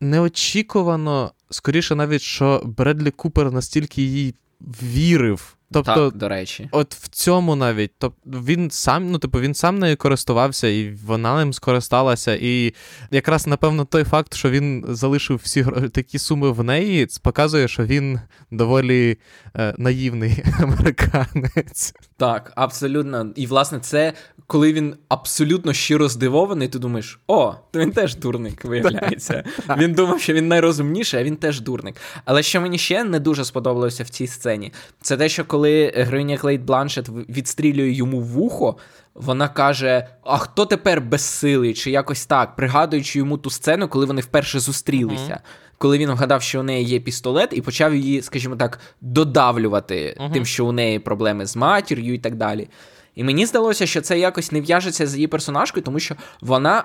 неочікувано, 0.00 1.32
скоріше, 1.50 1.94
навіть, 1.94 2.22
що 2.22 2.62
Бредлі 2.64 3.10
Купер 3.10 3.52
настільки 3.52 4.02
їй 4.02 4.34
вірив. 4.82 5.57
Тобто, 5.72 6.10
так, 6.10 6.18
до 6.18 6.28
речі, 6.28 6.68
от 6.72 6.94
в 6.94 7.08
цьому 7.08 7.56
навіть 7.56 7.92
тобто 7.98 8.40
він 8.40 8.70
сам, 8.70 9.10
ну 9.10 9.18
типу, 9.18 9.40
він 9.40 9.54
сам 9.54 9.78
нею 9.78 9.96
користувався, 9.96 10.68
і 10.68 10.90
вона 10.90 11.38
ним 11.38 11.52
скористалася. 11.52 12.38
І 12.40 12.74
якраз 13.10 13.46
напевно 13.46 13.84
той 13.84 14.04
факт, 14.04 14.34
що 14.34 14.50
він 14.50 14.84
залишив 14.88 15.40
всі 15.42 15.66
такі 15.92 16.18
суми 16.18 16.50
в 16.50 16.64
неї, 16.64 17.08
показує, 17.22 17.68
що 17.68 17.84
він 17.84 18.20
доволі 18.50 19.18
е, 19.56 19.74
наївний 19.78 20.44
американець. 20.58 21.94
Так, 22.18 22.52
абсолютно. 22.54 23.32
І 23.34 23.46
власне, 23.46 23.80
це 23.80 24.12
коли 24.46 24.72
він 24.72 24.96
абсолютно 25.08 25.72
щиро 25.72 26.08
здивований, 26.08 26.68
ти 26.68 26.78
думаєш, 26.78 27.20
о, 27.26 27.54
то 27.70 27.78
він 27.78 27.92
теж 27.92 28.16
дурник, 28.16 28.64
виявляється. 28.64 29.44
Він 29.76 29.92
думав, 29.92 30.20
що 30.20 30.32
він 30.32 30.48
найрозумніший, 30.48 31.20
а 31.20 31.24
він 31.24 31.36
теж 31.36 31.60
дурник. 31.60 31.96
Але 32.24 32.42
що 32.42 32.60
мені 32.60 32.78
ще 32.78 33.04
не 33.04 33.20
дуже 33.20 33.44
сподобалося 33.44 34.04
в 34.04 34.08
цій 34.08 34.26
сцені, 34.26 34.72
це 35.00 35.16
те, 35.16 35.28
що 35.28 35.44
коли 35.44 35.92
героїня 35.96 36.36
Кейт 36.36 36.60
Бланшет 36.60 37.08
відстрілює 37.08 37.90
йому 37.90 38.20
вухо, 38.20 38.76
вона 39.14 39.48
каже: 39.48 40.08
А 40.22 40.38
хто 40.38 40.66
тепер 40.66 41.00
безсилий? 41.00 41.74
Чи 41.74 41.90
якось 41.90 42.26
так, 42.26 42.56
пригадуючи 42.56 43.18
йому 43.18 43.38
ту 43.38 43.50
сцену, 43.50 43.88
коли 43.88 44.06
вони 44.06 44.20
вперше 44.20 44.60
зустрілися. 44.60 45.32
Mm-hmm. 45.32 45.67
Коли 45.78 45.98
він 45.98 46.10
вгадав, 46.10 46.42
що 46.42 46.60
у 46.60 46.62
неї 46.62 46.84
є 46.84 47.00
пістолет, 47.00 47.50
і 47.52 47.60
почав 47.60 47.94
її, 47.94 48.22
скажімо 48.22 48.56
так, 48.56 48.80
додавлювати 49.00 50.16
uh-huh. 50.20 50.32
тим, 50.32 50.46
що 50.46 50.66
у 50.66 50.72
неї 50.72 50.98
проблеми 50.98 51.46
з 51.46 51.56
матір'ю 51.56 52.14
і 52.14 52.18
так 52.18 52.34
далі. 52.34 52.68
І 53.14 53.24
мені 53.24 53.46
здалося, 53.46 53.86
що 53.86 54.00
це 54.00 54.18
якось 54.18 54.52
не 54.52 54.60
в'яжеться 54.60 55.06
з 55.06 55.14
її 55.14 55.26
персонажкою, 55.26 55.84
тому 55.84 56.00
що 56.00 56.16
вона 56.40 56.84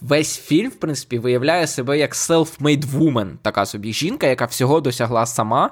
весь 0.00 0.38
фільм, 0.38 0.70
в 0.70 0.74
принципі, 0.74 1.18
виявляє 1.18 1.66
себе 1.66 1.98
як 1.98 2.14
self-made 2.14 2.84
woman, 2.84 3.30
така 3.42 3.66
собі 3.66 3.92
жінка, 3.92 4.26
яка 4.26 4.44
всього 4.44 4.80
досягла 4.80 5.26
сама. 5.26 5.70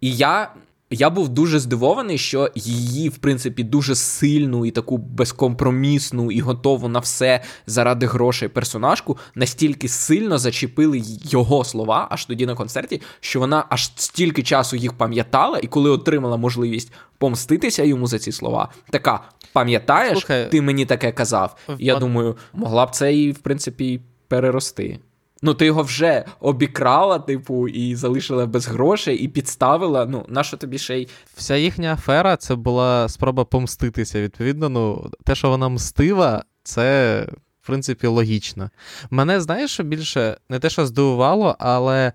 І 0.00 0.16
я 0.16 0.50
я 0.90 1.10
був 1.10 1.28
дуже 1.28 1.58
здивований, 1.58 2.18
що 2.18 2.50
її, 2.54 3.08
в 3.08 3.16
принципі, 3.16 3.64
дуже 3.64 3.94
сильну 3.94 4.66
і 4.66 4.70
таку 4.70 4.96
безкомпромісну 4.96 6.30
і 6.30 6.40
готову 6.40 6.88
на 6.88 6.98
все 6.98 7.42
заради 7.66 8.06
грошей 8.06 8.48
персонажку 8.48 9.18
настільки 9.34 9.88
сильно 9.88 10.38
зачепили 10.38 11.02
його 11.24 11.64
слова 11.64 12.08
аж 12.10 12.24
тоді 12.24 12.46
на 12.46 12.54
концерті, 12.54 13.02
що 13.20 13.40
вона 13.40 13.64
аж 13.68 13.92
стільки 13.96 14.42
часу 14.42 14.76
їх 14.76 14.92
пам'ятала, 14.92 15.58
і 15.62 15.66
коли 15.66 15.90
отримала 15.90 16.36
можливість 16.36 16.92
помститися 17.18 17.84
йому 17.84 18.06
за 18.06 18.18
ці 18.18 18.32
слова, 18.32 18.68
така 18.90 19.20
пам'ятаєш, 19.52 20.18
Слухай, 20.18 20.50
ти 20.50 20.62
мені 20.62 20.86
таке 20.86 21.12
казав. 21.12 21.56
Я 21.78 21.96
думаю, 21.96 22.36
могла 22.52 22.86
б 22.86 22.90
це 22.90 23.14
і 23.14 23.32
в 23.32 23.38
принципі 23.38 24.00
перерости. 24.28 24.98
Ну, 25.42 25.54
ти 25.54 25.66
його 25.66 25.82
вже 25.82 26.24
обікрала, 26.40 27.18
типу, 27.18 27.68
і 27.68 27.94
залишила 27.94 28.46
без 28.46 28.68
грошей, 28.68 29.16
і 29.18 29.28
підставила. 29.28 30.06
Ну, 30.06 30.24
на 30.28 30.42
що 30.44 30.56
тобі 30.56 30.78
ще 30.78 30.98
й. 30.98 31.08
Вся 31.34 31.56
їхня 31.56 31.92
афера 31.92 32.36
це 32.36 32.54
була 32.54 33.08
спроба 33.08 33.44
помститися. 33.44 34.20
Відповідно, 34.20 34.68
ну, 34.68 35.10
те, 35.24 35.34
що 35.34 35.48
вона 35.48 35.68
мстива, 35.68 36.44
це. 36.62 37.26
В 37.62 37.66
принципі, 37.66 38.06
логічно. 38.06 38.70
Мене, 39.10 39.40
знаєш, 39.40 39.70
що 39.70 39.82
більше 39.82 40.36
не 40.48 40.58
те, 40.58 40.70
що 40.70 40.86
здивувало, 40.86 41.56
але 41.58 42.12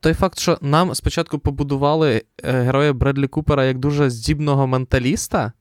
той 0.00 0.14
факт, 0.14 0.38
що 0.38 0.58
нам 0.60 0.94
спочатку 0.94 1.38
побудували 1.38 2.22
е, 2.44 2.60
героя 2.62 2.92
Бредлі 2.92 3.28
Купера 3.28 3.64
як 3.64 3.78
дуже 3.78 4.10
здібного 4.10 4.66
менталіста, 4.66 5.52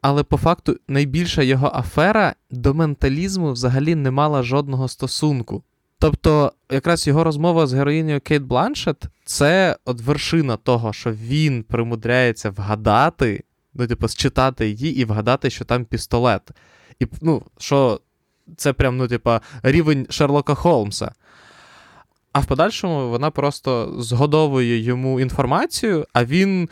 але 0.00 0.22
по 0.22 0.36
факту 0.36 0.76
найбільша 0.88 1.42
його 1.42 1.72
афера 1.74 2.34
до 2.50 2.74
менталізму 2.74 3.52
взагалі 3.52 3.94
не 3.94 4.10
мала 4.10 4.42
жодного 4.42 4.88
стосунку. 4.88 5.62
Тобто, 6.00 6.52
якраз 6.70 7.06
його 7.06 7.24
розмова 7.24 7.66
з 7.66 7.72
героїнею 7.72 8.20
Кейт 8.20 8.42
Бланшет 8.42 9.04
це 9.24 9.76
от 9.84 10.00
вершина 10.00 10.56
того, 10.56 10.92
що 10.92 11.12
він 11.12 11.62
примудряється 11.62 12.50
вгадати, 12.50 13.44
ну, 13.74 13.86
типу, 13.86 14.08
считати 14.08 14.68
її 14.68 14.96
і 14.96 15.04
вгадати, 15.04 15.50
що 15.50 15.64
там 15.64 15.84
пістолет. 15.84 16.50
І 17.00 17.06
ну, 17.20 17.42
що 17.58 18.00
це 18.56 18.72
прям, 18.72 18.96
ну, 18.96 19.08
типу, 19.08 19.30
рівень 19.62 20.06
Шерлока 20.10 20.54
Холмса. 20.54 21.12
А 22.32 22.40
в 22.40 22.46
подальшому 22.46 23.10
вона 23.10 23.30
просто 23.30 23.94
згодовує 23.98 24.78
йому 24.78 25.20
інформацію, 25.20 26.06
а 26.12 26.24
він 26.24 26.68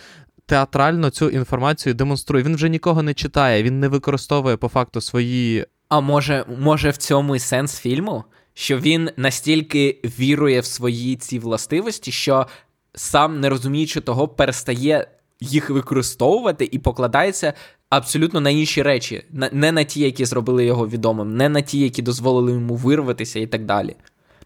театрально 0.47 1.11
цю 1.11 1.29
інформацію 1.29 1.95
демонструє. 1.95 2.45
Він 2.45 2.55
вже 2.55 2.69
нікого 2.69 3.03
не 3.03 3.15
читає, 3.15 3.63
він 3.63 3.81
не 3.81 3.89
використовує 3.89 4.57
по 4.57 4.69
факту 4.69 5.01
свої. 5.01 5.67
А 5.89 6.01
може, 6.01 6.45
може 6.59 6.91
в 6.91 6.97
цьому 6.97 7.37
і 7.37 7.39
сенс 7.39 7.79
фільму? 7.79 8.25
Що 8.59 8.79
він 8.79 9.11
настільки 9.17 9.99
вірує 10.05 10.61
в 10.61 10.65
свої 10.65 11.17
ці 11.17 11.39
властивості, 11.39 12.13
що 12.13 12.47
сам, 12.95 13.41
не 13.41 13.49
розуміючи 13.49 14.01
того, 14.01 14.29
перестає 14.29 15.09
їх 15.41 15.71
використовувати 15.71 16.69
і 16.73 16.79
покладається 16.79 17.53
абсолютно 17.91 18.41
на 18.41 18.51
інші 18.51 18.83
речі, 18.83 19.25
не 19.53 19.73
на 19.73 19.85
ті, 19.85 20.01
які 20.01 20.25
зробили 20.25 20.65
його 20.65 20.89
відомим, 20.89 21.37
не 21.37 21.49
на 21.49 21.61
ті, 21.61 21.79
які 21.81 22.03
дозволили 22.03 22.53
йому 22.53 22.77
вирватися 22.77 23.39
і 23.39 23.47
так 23.47 23.65
далі. 23.65 23.97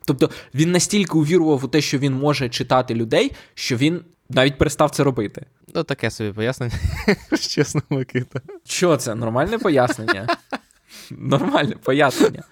Тобто 0.05 0.31
він 0.55 0.72
настільки 0.72 1.18
увірував 1.18 1.64
у 1.64 1.68
те, 1.68 1.81
що 1.81 1.98
він 1.98 2.12
може 2.12 2.48
читати 2.48 2.94
людей, 2.94 3.33
що 3.55 3.77
він 3.77 4.01
навіть 4.31 4.59
перестав 4.59 4.90
це 4.90 5.05
робити. 5.05 5.46
Ну, 5.75 5.83
таке 5.83 6.11
собі 6.11 6.33
пояснення, 6.33 6.75
чесно, 7.40 7.83
Микита. 7.90 8.40
Що 8.64 8.96
це? 8.96 9.14
Нормальне 9.14 9.59
пояснення? 9.59 10.27
Нормальне 11.11 11.77
пояснення. 11.83 12.42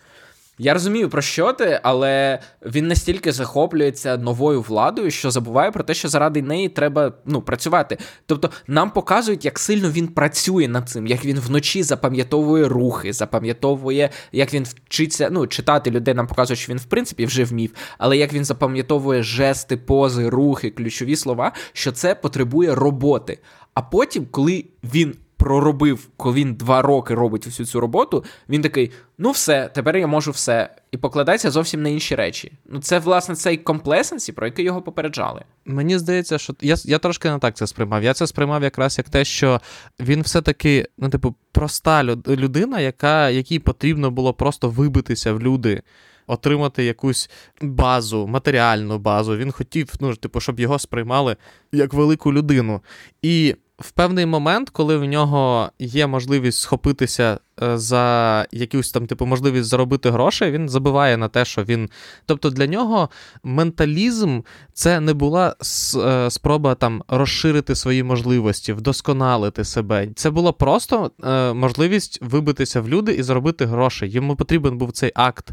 Я 0.63 0.75
розумію, 0.75 1.09
про 1.09 1.23
що 1.23 1.53
ти, 1.53 1.81
але 1.83 2.39
він 2.67 2.89
настільки 2.89 3.33
захоплюється 3.33 4.17
новою 4.17 4.63
владою, 4.63 5.11
що 5.11 5.31
забуває 5.31 5.71
про 5.71 5.85
те, 5.85 5.95
що 5.95 6.09
заради 6.09 6.43
неї 6.43 6.69
треба 6.69 7.13
ну, 7.25 7.43
працювати. 7.43 7.99
Тобто 8.27 8.51
нам 8.67 8.91
показують, 8.91 9.45
як 9.45 9.59
сильно 9.59 9.91
він 9.91 10.09
працює 10.09 10.69
над 10.69 10.89
цим, 10.89 11.07
як 11.07 11.25
він 11.25 11.41
вночі 11.41 11.83
запам'ятовує 11.83 12.69
рухи, 12.69 13.13
запам'ятовує, 13.13 14.11
як 14.33 14.55
він 14.55 14.65
вчиться 14.65 15.29
ну, 15.31 15.47
читати 15.47 15.91
людей. 15.91 16.15
Нам 16.15 16.27
показують, 16.27 16.61
що 16.61 16.73
він 16.73 16.79
в 16.79 16.85
принципі 16.85 17.27
вже 17.27 17.45
вмів, 17.45 17.75
але 17.99 18.17
як 18.17 18.33
він 18.33 18.45
запам'ятовує 18.45 19.23
жести, 19.23 19.77
пози, 19.77 20.29
рухи, 20.29 20.71
ключові 20.71 21.17
слова, 21.17 21.53
що 21.73 21.93
це 21.93 22.15
потребує 22.15 22.75
роботи. 22.75 23.39
А 23.75 23.83
потім, 23.83 24.27
коли 24.31 24.65
він 24.95 25.15
проробив, 25.41 26.09
коли 26.17 26.35
він 26.35 26.55
два 26.55 26.83
роки 26.83 27.15
робить 27.15 27.47
всю 27.47 27.67
цю 27.67 27.81
роботу, 27.81 28.25
він 28.49 28.63
такий: 28.63 28.91
ну 29.19 29.31
все, 29.31 29.71
тепер 29.75 29.97
я 29.97 30.07
можу 30.07 30.31
все. 30.31 30.77
І 30.93 30.97
покладається 30.97 31.51
зовсім 31.51 31.83
на 31.83 31.89
інші 31.89 32.15
речі. 32.15 32.53
Ну, 32.69 32.81
це, 32.81 32.99
власне, 32.99 33.35
цей 33.35 33.57
комплесенсі, 33.57 34.33
про 34.33 34.47
який 34.47 34.65
його 34.65 34.83
попереджали. 34.83 35.43
Мені 35.65 35.99
здається, 35.99 36.39
що 36.39 36.55
я 36.61 36.77
я 36.85 36.99
трошки 36.99 37.31
не 37.31 37.39
так 37.39 37.57
це 37.57 37.67
сприймав. 37.67 38.03
Я 38.03 38.15
це 38.15 38.27
сприймав 38.27 38.63
якраз 38.63 38.99
як 38.99 39.09
те, 39.09 39.25
що 39.25 39.61
він 40.01 40.23
все-таки, 40.23 40.87
ну, 40.99 41.09
типу, 41.09 41.35
проста 41.53 42.05
людина, 42.05 42.81
яка, 42.81 43.31
якій 43.31 43.59
потрібно 43.59 44.11
було 44.11 44.35
просто 44.35 44.69
вибитися 44.69 45.33
в 45.33 45.41
люди. 45.41 45.83
Отримати 46.27 46.85
якусь 46.85 47.31
базу, 47.61 48.27
матеріальну 48.27 48.99
базу. 48.99 49.37
Він 49.37 49.53
хотів, 49.53 49.93
ну, 50.01 50.15
типу, 50.15 50.41
щоб 50.41 50.61
його 50.61 50.79
сприймали 50.79 51.37
як 51.73 51.95
велику 51.95 52.33
людину. 52.33 52.81
І 53.23 53.57
в 53.81 53.91
певний 53.91 54.27
момент, 54.27 54.71
коли 54.71 54.97
в 54.97 55.05
нього 55.05 55.71
є 55.79 56.07
можливість 56.07 56.59
схопитися 56.59 57.39
за 57.61 58.47
якусь 58.53 58.93
там 58.93 59.07
типу 59.07 59.27
можливість 59.27 59.69
заробити 59.69 60.11
гроші, 60.11 60.51
він 60.51 60.69
забиває 60.69 61.17
на 61.17 61.29
те, 61.29 61.45
що 61.45 61.65
він. 61.65 61.89
Тобто 62.27 62.51
для 62.51 62.67
нього 62.67 63.11
менталізм 63.43 64.41
це 64.73 65.01
не 65.01 65.15
була 65.15 65.55
е, 65.97 66.31
спроба 66.31 66.75
там 66.75 67.03
розширити 67.09 67.75
свої 67.75 68.03
можливості, 68.03 68.73
вдосконалити 68.73 69.65
себе. 69.65 70.09
Це 70.15 70.31
було 70.31 70.53
просто 70.53 71.11
е, 71.25 71.53
можливість 71.53 72.19
вибитися 72.23 72.81
в 72.81 72.89
люди 72.89 73.13
і 73.13 73.23
заробити 73.23 73.67
гроші. 73.67 74.07
Йому 74.07 74.37
потрібен 74.37 74.79
був 74.79 74.93
цей 74.93 75.13
акт, 75.15 75.51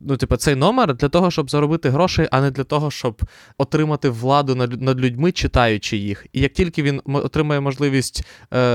ну, 0.00 0.16
типу, 0.16 0.36
цей 0.36 0.54
номер 0.54 0.94
для 0.94 1.08
того, 1.08 1.30
щоб 1.30 1.50
заробити 1.50 1.90
гроші, 1.90 2.28
а 2.30 2.40
не 2.40 2.50
для 2.50 2.64
того, 2.64 2.90
щоб 2.90 3.22
отримати 3.58 4.08
владу 4.08 4.54
над 4.54 5.00
людьми, 5.00 5.32
читаючи 5.32 5.96
їх. 5.96 6.26
І 6.32 6.40
як 6.40 6.52
тільки 6.52 6.82
він 6.82 7.00
отримає 7.04 7.60
можливість 7.60 8.24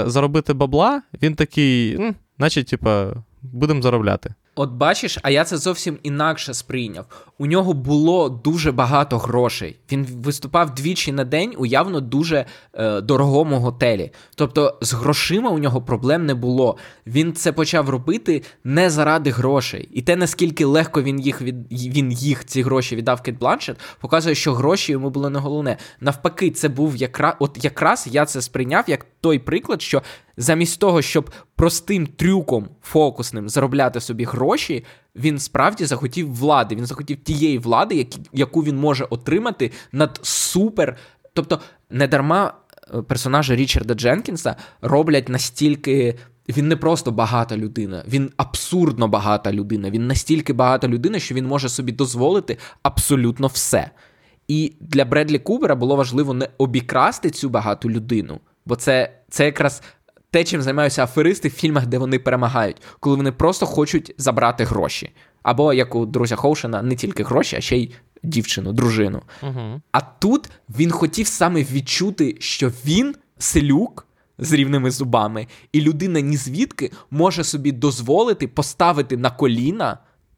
заробити 0.05 0.53
бабла, 0.53 1.01
він 1.21 1.35
такий 1.35 1.99
значить, 2.37 2.67
типа, 2.67 3.13
будемо 3.41 3.81
заробляти. 3.81 4.33
От 4.57 4.71
бачиш, 4.71 5.17
а 5.21 5.29
я 5.29 5.43
це 5.43 5.57
зовсім 5.57 5.97
інакше 6.03 6.53
сприйняв. 6.53 7.05
У 7.37 7.45
нього 7.45 7.73
було 7.73 8.29
дуже 8.29 8.71
багато 8.71 9.17
грошей. 9.17 9.75
Він 9.91 10.07
виступав 10.23 10.75
двічі 10.75 11.11
на 11.11 11.23
день 11.23 11.53
у 11.57 11.65
явно 11.65 12.01
дуже 12.01 12.45
е, 12.73 13.01
дорогому 13.01 13.59
готелі. 13.59 14.11
Тобто 14.35 14.77
з 14.81 14.93
грошима 14.93 15.49
у 15.49 15.59
нього 15.59 15.81
проблем 15.81 16.25
не 16.25 16.35
було. 16.35 16.77
Він 17.07 17.33
це 17.33 17.51
почав 17.51 17.89
робити 17.89 18.43
не 18.63 18.89
заради 18.89 19.29
грошей. 19.29 19.89
І 19.91 20.01
те, 20.01 20.15
наскільки 20.15 20.65
легко 20.65 21.01
він 21.01 21.19
їх 21.19 21.41
від 21.41 21.55
він 21.71 22.11
їх 22.11 22.45
ці 22.45 22.61
гроші 22.61 22.95
віддав 22.95 23.21
Кейт 23.21 23.37
Бланшет, 23.37 23.77
показує, 23.99 24.35
що 24.35 24.53
гроші 24.53 24.91
йому 24.91 25.09
було 25.09 25.29
не 25.29 25.39
головне. 25.39 25.77
Навпаки, 25.99 26.51
це 26.51 26.69
був 26.69 26.95
якраз 26.95 27.33
от 27.39 27.63
якраз 27.63 28.07
я 28.11 28.25
це 28.25 28.41
сприйняв 28.41 28.83
як 28.87 29.05
той 29.21 29.39
приклад, 29.39 29.81
що 29.81 30.01
замість 30.37 30.79
того, 30.79 31.01
щоб 31.01 31.31
простим 31.55 32.07
трюком 32.07 32.67
фокусним 32.81 33.49
заробляти 33.49 34.01
собі 34.01 34.23
гроші, 34.23 34.85
він 35.15 35.39
справді 35.39 35.85
захотів 35.85 36.35
влади. 36.35 36.75
Він 36.75 36.85
захотів 36.85 37.17
тієї 37.23 37.57
влади, 37.57 38.07
яку 38.33 38.63
він 38.63 38.77
може 38.77 39.07
отримати 39.09 39.71
над 39.91 40.19
супер. 40.23 40.97
Тобто, 41.33 41.59
не 41.89 42.07
дарма 42.07 42.53
е, 42.93 43.01
персонажі 43.01 43.55
Річарда 43.55 43.93
Дженкінса 43.93 44.55
роблять 44.81 45.29
настільки. 45.29 46.15
Він 46.49 46.67
не 46.67 46.75
просто 46.75 47.11
багата 47.11 47.57
людина, 47.57 48.03
він 48.07 48.31
абсурдно 48.37 49.07
багата 49.07 49.53
людина. 49.53 49.89
Він 49.89 50.07
настільки 50.07 50.53
багата 50.53 50.87
людина, 50.87 51.19
що 51.19 51.35
він 51.35 51.45
може 51.45 51.69
собі 51.69 51.91
дозволити 51.91 52.57
абсолютно 52.83 53.47
все. 53.47 53.91
І 54.47 54.73
для 54.79 55.05
Бредлі 55.05 55.39
Кубера 55.39 55.75
було 55.75 55.95
важливо 55.95 56.33
не 56.33 56.49
обікрасти 56.57 57.29
цю 57.29 57.49
багату 57.49 57.89
людину, 57.89 58.39
бо 58.65 58.75
це 58.75 59.11
це 59.29 59.45
якраз 59.45 59.81
те, 60.35 60.43
чим 60.43 60.61
займаються 60.61 61.03
аферисти 61.03 61.47
в 61.47 61.51
фільмах, 61.51 61.87
де 61.87 61.97
вони 61.97 62.19
перемагають, 62.19 62.81
коли 62.99 63.15
вони 63.15 63.31
просто 63.31 63.65
хочуть 63.65 64.15
забрати 64.17 64.63
гроші. 64.63 65.11
Або 65.43 65.73
як 65.73 65.95
у 65.95 66.05
друзя 66.05 66.35
Хоушена, 66.35 66.81
не 66.81 66.95
тільки 66.95 67.23
гроші, 67.23 67.55
а 67.55 67.61
ще 67.61 67.77
й 67.77 67.91
дівчину, 68.23 68.73
дружину. 68.73 69.21
Угу. 69.43 69.81
А 69.91 70.01
тут 70.01 70.49
він 70.69 70.91
хотів 70.91 71.27
саме 71.27 71.63
відчути, 71.63 72.35
що 72.39 72.71
він 72.85 73.15
селюк. 73.37 74.07
З 74.37 74.53
рівними 74.53 74.91
зубами, 74.91 75.47
і 75.71 75.81
людина 75.81 76.19
ні 76.19 76.37
звідки 76.37 76.91
може 77.11 77.43
собі 77.43 77.71
дозволити 77.71 78.47
поставити 78.47 79.17
на 79.17 79.31
коліна 79.31 79.97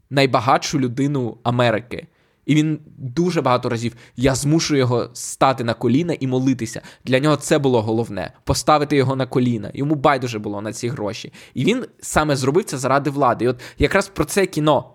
найбагатшу 0.09 0.79
людину 0.79 1.37
Америки. 1.43 2.07
І 2.47 2.55
він 2.55 2.79
дуже 2.97 3.41
багато 3.41 3.69
разів 3.69 3.95
я 4.15 4.35
змушую 4.35 4.79
його 4.79 5.09
стати 5.13 5.63
на 5.63 5.73
коліна 5.73 6.17
і 6.19 6.27
молитися. 6.27 6.81
Для 7.05 7.19
нього 7.19 7.35
це 7.35 7.59
було 7.59 7.81
головне 7.81 8.33
поставити 8.43 8.95
його 8.95 9.15
на 9.15 9.25
коліна. 9.25 9.71
Йому 9.73 9.95
байдуже 9.95 10.39
було 10.39 10.61
на 10.61 10.73
ці 10.73 10.87
гроші. 10.87 11.33
І 11.53 11.65
він 11.65 11.85
саме 12.01 12.35
зробив 12.35 12.63
це 12.63 12.77
заради 12.77 13.09
влади. 13.09 13.45
І 13.45 13.47
от 13.47 13.61
якраз 13.77 14.07
про 14.07 14.25
це 14.25 14.45
кіно, 14.45 14.93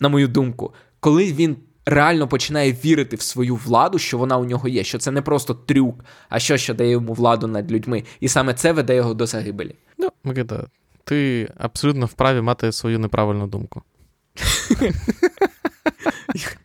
на 0.00 0.08
мою 0.08 0.28
думку, 0.28 0.74
коли 1.00 1.32
він. 1.32 1.56
Реально 1.86 2.28
починає 2.28 2.72
вірити 2.72 3.16
в 3.16 3.20
свою 3.20 3.56
владу, 3.56 3.98
що 3.98 4.18
вона 4.18 4.36
у 4.36 4.44
нього 4.44 4.68
є, 4.68 4.84
що 4.84 4.98
це 4.98 5.10
не 5.10 5.22
просто 5.22 5.54
трюк, 5.54 6.04
а 6.28 6.38
що 6.38 6.56
що 6.56 6.74
дає 6.74 6.90
йому 6.90 7.12
владу 7.12 7.46
над 7.46 7.72
людьми. 7.72 8.04
І 8.20 8.28
саме 8.28 8.54
це 8.54 8.72
веде 8.72 8.96
його 8.96 9.14
до 9.14 9.26
загибелі. 9.26 9.74
Ну, 9.98 10.08
Микита, 10.24 10.66
ти 11.04 11.48
абсолютно 11.58 12.06
вправі 12.06 12.40
мати 12.40 12.72
свою 12.72 12.98
неправильну 12.98 13.46
думку. 13.46 13.82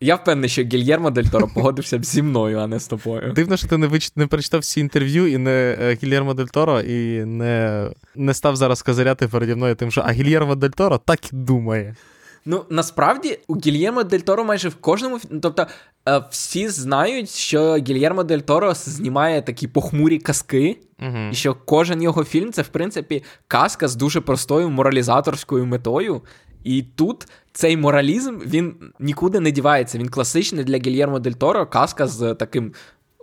Я 0.00 0.14
впевнений, 0.14 0.50
що 0.50 0.62
Гільєрмо 0.62 1.10
Дель 1.10 1.24
Торо 1.24 1.48
погодився 1.54 1.98
б 1.98 2.04
зі 2.04 2.22
мною, 2.22 2.58
а 2.58 2.66
не 2.66 2.80
з 2.80 2.86
тобою. 2.86 3.32
Дивно, 3.32 3.56
що 3.56 3.68
ти 3.68 3.76
не 3.76 3.86
вич... 3.86 4.16
не 4.16 4.26
прочитав 4.26 4.60
всі 4.60 4.80
інтерв'ю 4.80 5.26
і 5.26 5.38
не 5.38 5.76
е, 5.80 5.98
Гільєрмо 6.02 6.34
Дель 6.34 6.46
Торо, 6.46 6.80
і 6.80 7.24
не 7.24 7.86
не 8.14 8.34
став 8.34 8.56
зараз 8.56 8.82
козиряти 8.82 9.28
переді 9.28 9.54
мною 9.54 9.74
тим, 9.74 9.90
що 9.90 10.02
а 10.06 10.12
Гільєрмо 10.12 10.54
Дель 10.54 10.70
Торо 10.70 10.98
так 10.98 11.32
і 11.32 11.36
думає. 11.36 11.96
Ну, 12.44 12.64
насправді, 12.70 13.38
у 13.48 13.56
Гільєрмо 13.56 14.04
Дель 14.04 14.18
Торо 14.18 14.44
майже 14.44 14.68
в 14.68 14.74
кожному 14.74 15.20
тобто 15.42 15.66
е, 16.08 16.22
всі 16.30 16.68
знають, 16.68 17.30
що 17.30 17.76
Гільєрмо 17.76 18.24
Дель 18.24 18.38
Торо 18.38 18.74
знімає 18.74 19.42
такі 19.42 19.68
похмурі 19.68 20.18
казки, 20.18 20.76
угу. 21.02 21.18
і 21.32 21.34
що 21.34 21.54
кожен 21.64 22.02
його 22.02 22.24
фільм 22.24 22.52
це, 22.52 22.62
в 22.62 22.68
принципі, 22.68 23.24
казка 23.48 23.88
з 23.88 23.96
дуже 23.96 24.20
простою 24.20 24.70
моралізаторською 24.70 25.66
метою. 25.66 26.22
І 26.64 26.82
тут 26.82 27.28
цей 27.52 27.76
моралізм 27.76 28.38
він 28.46 28.74
нікуди 29.00 29.40
не 29.40 29.50
дівається. 29.50 29.98
Він 29.98 30.08
класичний 30.08 30.64
для 30.64 30.76
Гільєрмо 30.78 31.18
Дель 31.18 31.32
Торо, 31.32 31.66
казка 31.66 32.06
з 32.06 32.34
таким. 32.34 32.72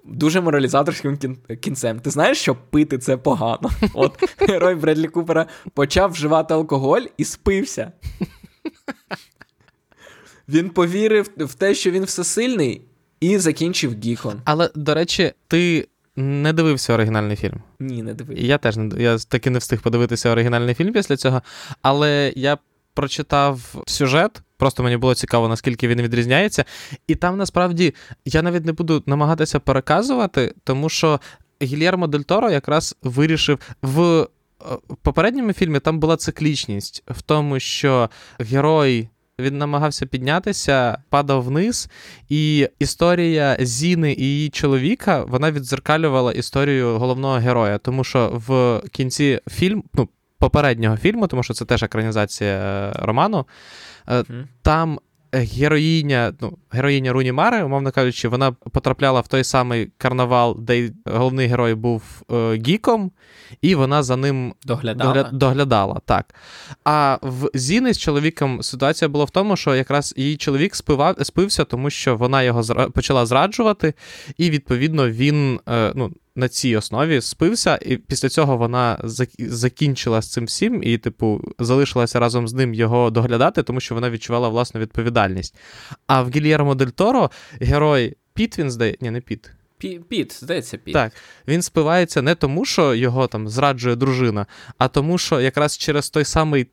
Дуже 0.08 0.42
моралізаторським 0.42 1.18
кінцем. 1.62 2.00
Ти 2.00 2.10
знаєш, 2.10 2.38
що 2.38 2.56
пити 2.56 2.98
це 2.98 3.18
погано. 3.18 3.70
От 3.94 4.24
герой 4.40 4.76
Бредлі 4.76 5.08
Купера 5.08 5.46
почав 5.74 6.12
вживати 6.12 6.54
алкоголь 6.54 7.02
і 7.18 7.24
спився. 7.24 7.92
Він 10.50 10.70
повірив 10.70 11.30
в 11.38 11.54
те, 11.54 11.76
що 11.76 11.92
він 11.92 12.04
всесильний, 12.04 12.82
і 13.20 13.38
закінчив 13.38 13.96
гікон. 14.04 14.42
Але, 14.46 14.70
до 14.76 14.94
речі, 14.94 15.34
ти 15.48 15.88
не 16.16 16.54
дивився 16.54 16.94
оригінальний 16.94 17.36
фільм? 17.36 17.62
Ні, 17.80 18.04
не 18.04 18.14
дивився. 18.14 18.44
Я 18.44 18.58
теж 18.58 18.78
не 18.78 19.04
я 19.04 19.18
таки 19.18 19.50
не 19.50 19.60
встиг 19.60 19.82
подивитися 19.82 20.30
оригінальний 20.30 20.76
фільм 20.76 20.94
після 20.94 21.18
цього. 21.18 21.42
Але 21.82 22.34
я 22.36 22.58
прочитав 22.96 23.76
сюжет, 23.88 24.42
просто 24.58 24.84
мені 24.84 24.98
було 24.98 25.16
цікаво, 25.16 25.48
наскільки 25.48 25.88
він 25.88 26.02
відрізняється. 26.02 26.66
І 27.08 27.16
там 27.16 27.38
насправді 27.38 27.94
я 28.26 28.42
навіть 28.42 28.66
не 28.66 28.74
буду 28.74 29.04
намагатися 29.06 29.60
переказувати, 29.60 30.54
тому 30.64 30.90
що 30.90 31.20
Гільєрмо 31.62 32.08
Дель 32.08 32.20
Торо 32.20 32.52
якраз 32.52 32.96
вирішив 33.04 33.60
в. 33.82 34.28
Е, 34.62 34.78
попередньому 35.02 35.54
фільмі 35.54 35.80
там 35.80 36.00
була 36.00 36.18
циклічність 36.18 37.04
в 37.08 37.22
тому, 37.22 37.60
що 37.60 38.10
герой 38.40 39.10
він 39.40 39.58
намагався 39.58 40.06
піднятися, 40.06 40.98
падав 41.10 41.44
вниз, 41.44 41.90
і 42.30 42.70
історія 42.80 43.58
Зіни 43.60 44.14
і 44.14 44.24
її 44.24 44.50
чоловіка 44.50 45.24
вона 45.24 45.52
відзеркалювала 45.52 46.32
історію 46.32 46.98
головного 46.98 47.36
героя, 47.36 47.78
тому 47.78 48.04
що 48.04 48.42
в 48.48 48.82
кінці 48.90 49.42
фільм, 49.50 49.84
ну 49.94 50.10
попереднього 50.46 50.98
фільму, 50.98 51.28
тому 51.28 51.44
що 51.44 51.54
це 51.54 51.66
теж 51.66 51.84
екранізація 51.84 52.52
е, 52.52 52.92
роману. 52.96 53.46
Mm-hmm. 54.08 54.44
Там 54.62 55.00
героїня, 55.34 56.34
ну, 56.42 56.58
героїня 56.72 57.14
Руні 57.14 57.32
Мари, 57.32 57.64
умовно 57.64 57.92
кажучи, 57.92 58.28
вона 58.28 58.52
потрапляла 58.52 59.22
в 59.22 59.28
той 59.28 59.44
самий 59.44 59.92
карнавал, 59.98 60.58
де 60.60 60.92
головний 61.06 61.48
герой 61.48 61.76
був 61.76 62.04
е, 62.32 62.56
гіком, 62.68 63.12
і 63.62 63.76
вона 63.76 64.04
за 64.04 64.16
ним 64.16 64.54
доглядала. 64.66 65.14
Догля... 65.14 65.30
доглядала. 65.32 66.02
так. 66.06 66.36
А 66.84 67.18
в 67.22 67.50
Зіни 67.54 67.94
з 67.94 67.98
чоловіком 68.00 68.64
ситуація 68.64 69.10
була 69.10 69.26
в 69.26 69.30
тому, 69.30 69.56
що 69.56 69.76
якраз 69.76 70.14
її 70.18 70.38
чоловік 70.38 70.76
спивав, 70.76 71.16
спився, 71.22 71.64
тому 71.64 71.90
що 71.90 72.16
вона 72.16 72.44
його 72.44 72.64
зра... 72.64 72.90
почала 72.90 73.26
зраджувати, 73.26 73.94
і 74.38 74.50
відповідно 74.50 75.10
він 75.10 75.60
е, 75.70 75.92
ну, 75.96 76.12
на 76.36 76.50
цій 76.50 76.76
основі 76.76 77.22
спився, 77.22 77.80
і 77.82 77.98
після 77.98 78.30
цього 78.30 78.58
вона 78.58 79.00
закінчила 79.40 80.22
з 80.22 80.32
цим 80.32 80.46
всім 80.46 80.84
і, 80.84 80.98
типу, 80.98 81.42
залишилася 81.60 82.20
разом 82.20 82.48
з 82.48 82.54
ним 82.54 82.74
його 82.74 83.10
доглядати, 83.10 83.64
тому 83.64 83.80
що 83.80 83.96
вона 83.96 84.10
відчувала 84.10 84.50
власну 84.50 84.82
відповідальність. 84.82 85.56
А 86.08 86.22
в 86.22 86.30
Гільєрмо 86.30 86.76
Дель 86.76 86.88
Торо 86.88 87.32
герой 87.62 88.18
Піт, 88.34 88.60
він 88.60 88.72
здає. 88.72 88.98
Ні, 89.02 89.12
не 89.12 89.22
Піт. 89.22 89.52
Піт, 90.10 90.34
здається, 90.44 90.78
Піт. 90.78 90.94
Так, 90.94 91.12
він 91.48 91.62
спивається 91.62 92.22
не 92.22 92.36
тому, 92.36 92.66
що 92.66 92.96
його 92.96 93.28
там 93.28 93.50
зраджує 93.50 93.96
дружина, 93.96 94.46
а 94.78 94.88
тому, 94.88 95.18
що 95.18 95.42
якраз 95.42 95.78
через 95.78 96.10
той 96.10 96.26
самий 96.26 96.68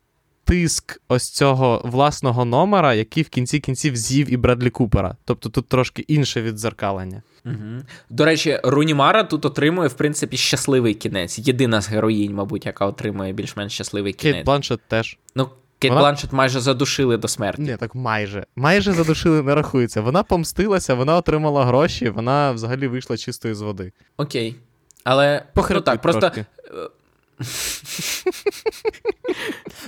тиск 0.45 1.01
ось 1.09 1.31
цього 1.31 1.83
власного 1.85 2.45
номера, 2.45 2.95
який 2.95 3.23
в 3.23 3.29
кінці 3.29 3.61
кінців 3.61 3.97
з'їв 3.97 4.33
і 4.33 4.37
Бредлі 4.37 4.71
Купера. 4.71 5.17
Тобто 5.25 5.49
тут 5.49 5.69
трошки 5.69 6.05
інше 6.09 6.43
віддзеркалення. 6.43 7.23
Угу. 7.47 7.83
До 8.11 8.25
речі, 8.25 8.61
Рунімара 8.65 9.25
тут 9.25 9.45
отримує, 9.45 9.89
в 9.89 9.95
принципі, 9.95 10.37
щасливий 10.37 10.95
кінець. 10.95 11.39
Єдина 11.39 11.81
з 11.81 11.89
героїнь, 11.89 12.35
мабуть, 12.35 12.67
яка 12.67 12.87
отримує 12.87 13.33
більш-менш 13.33 13.73
щасливий 13.73 14.13
кінець. 14.13 14.35
Кейт 14.35 14.47
Бланшет 14.47 14.81
теж. 14.89 15.19
Ну, 15.35 15.51
Кейт 15.79 15.91
Вона... 15.91 16.01
Бланшет 16.01 16.33
майже 16.33 16.61
задушили 16.61 17.17
до 17.17 17.29
смерті. 17.29 17.63
Ні, 17.63 17.77
так 17.77 17.95
майже. 17.95 18.47
Майже 18.57 18.93
задушили, 18.93 19.43
не 19.43 19.55
рахується. 19.55 20.01
Вона 20.01 20.23
помстилася, 20.23 20.95
вона 20.95 21.17
отримала 21.17 21.65
гроші, 21.65 22.11
вона 22.11 22.53
взагалі 22.53 22.87
вийшла 22.87 23.17
чистою 23.17 23.55
з 23.55 23.61
води. 23.61 23.93
Окей. 24.17 24.57
Але 25.05 25.45
ну, 25.71 25.81
так, 25.81 26.01
просто 26.01 26.21
трошки. 26.21 26.45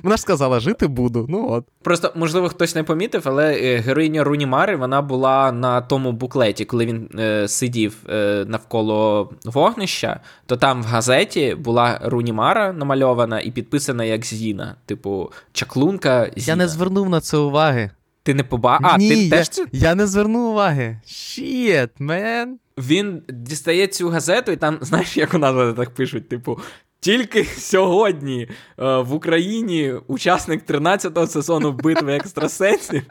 Вона 0.03 0.17
ж 0.17 0.23
сказала, 0.23 0.61
жити 0.61 0.87
буду. 0.87 1.27
Ну 1.29 1.51
от. 1.51 1.65
Просто, 1.83 2.13
можливо, 2.15 2.49
хтось 2.49 2.75
не 2.75 2.83
помітив, 2.83 3.23
але 3.25 3.55
е, 3.55 3.77
героїня 3.77 4.25
Руні 4.25 4.47
Мари 4.47 4.77
вона 4.77 5.03
була 5.03 5.53
на 5.53 5.81
тому 5.81 6.13
буклеті, 6.13 6.65
коли 6.65 6.87
він 6.87 7.09
е, 7.19 7.49
сидів 7.49 7.97
е, 8.09 8.45
навколо 8.49 9.31
вогнища, 9.45 10.21
то 10.47 10.57
там 10.57 10.83
в 10.83 10.87
газеті 10.87 11.55
була 11.55 12.01
Руні 12.05 12.33
Мара 12.33 12.73
намальована 12.73 13.41
і 13.41 13.51
підписана 13.51 14.05
як 14.05 14.25
Зіна. 14.25 14.77
Типу, 14.87 15.33
чаклунка. 15.53 16.31
Зіна. 16.37 16.47
Я 16.47 16.57
не 16.57 16.69
звернув 16.69 17.09
на 17.09 17.21
це 17.21 17.37
уваги. 17.37 17.91
Ти 18.23 18.35
не 18.35 18.45
поба... 18.45 18.79
А, 18.83 18.99
Ні, 18.99 19.09
ти 19.09 19.15
я, 19.15 19.31
теж 19.31 19.51
Я 19.73 19.95
не 19.95 20.07
звернув 20.07 20.51
уваги. 20.51 21.01
Shit, 21.07 21.89
man. 22.01 22.47
Він 22.79 23.23
дістає 23.29 23.87
цю 23.87 24.09
газету, 24.09 24.53
і 24.53 24.57
там, 24.57 24.79
знаєш, 24.83 25.17
як 25.17 25.35
у 25.35 25.39
нас 25.39 25.77
так 25.77 25.95
пишуть, 25.95 26.29
типу, 26.29 26.59
Тільки 27.05 27.45
сьогодні 27.59 28.49
е, 28.79 28.99
в 28.99 29.15
Україні 29.15 29.95
учасник 30.07 30.67
13-го 30.67 31.27
сезону 31.27 31.73
битви 31.73 32.17
екстрасенсів 32.17 33.03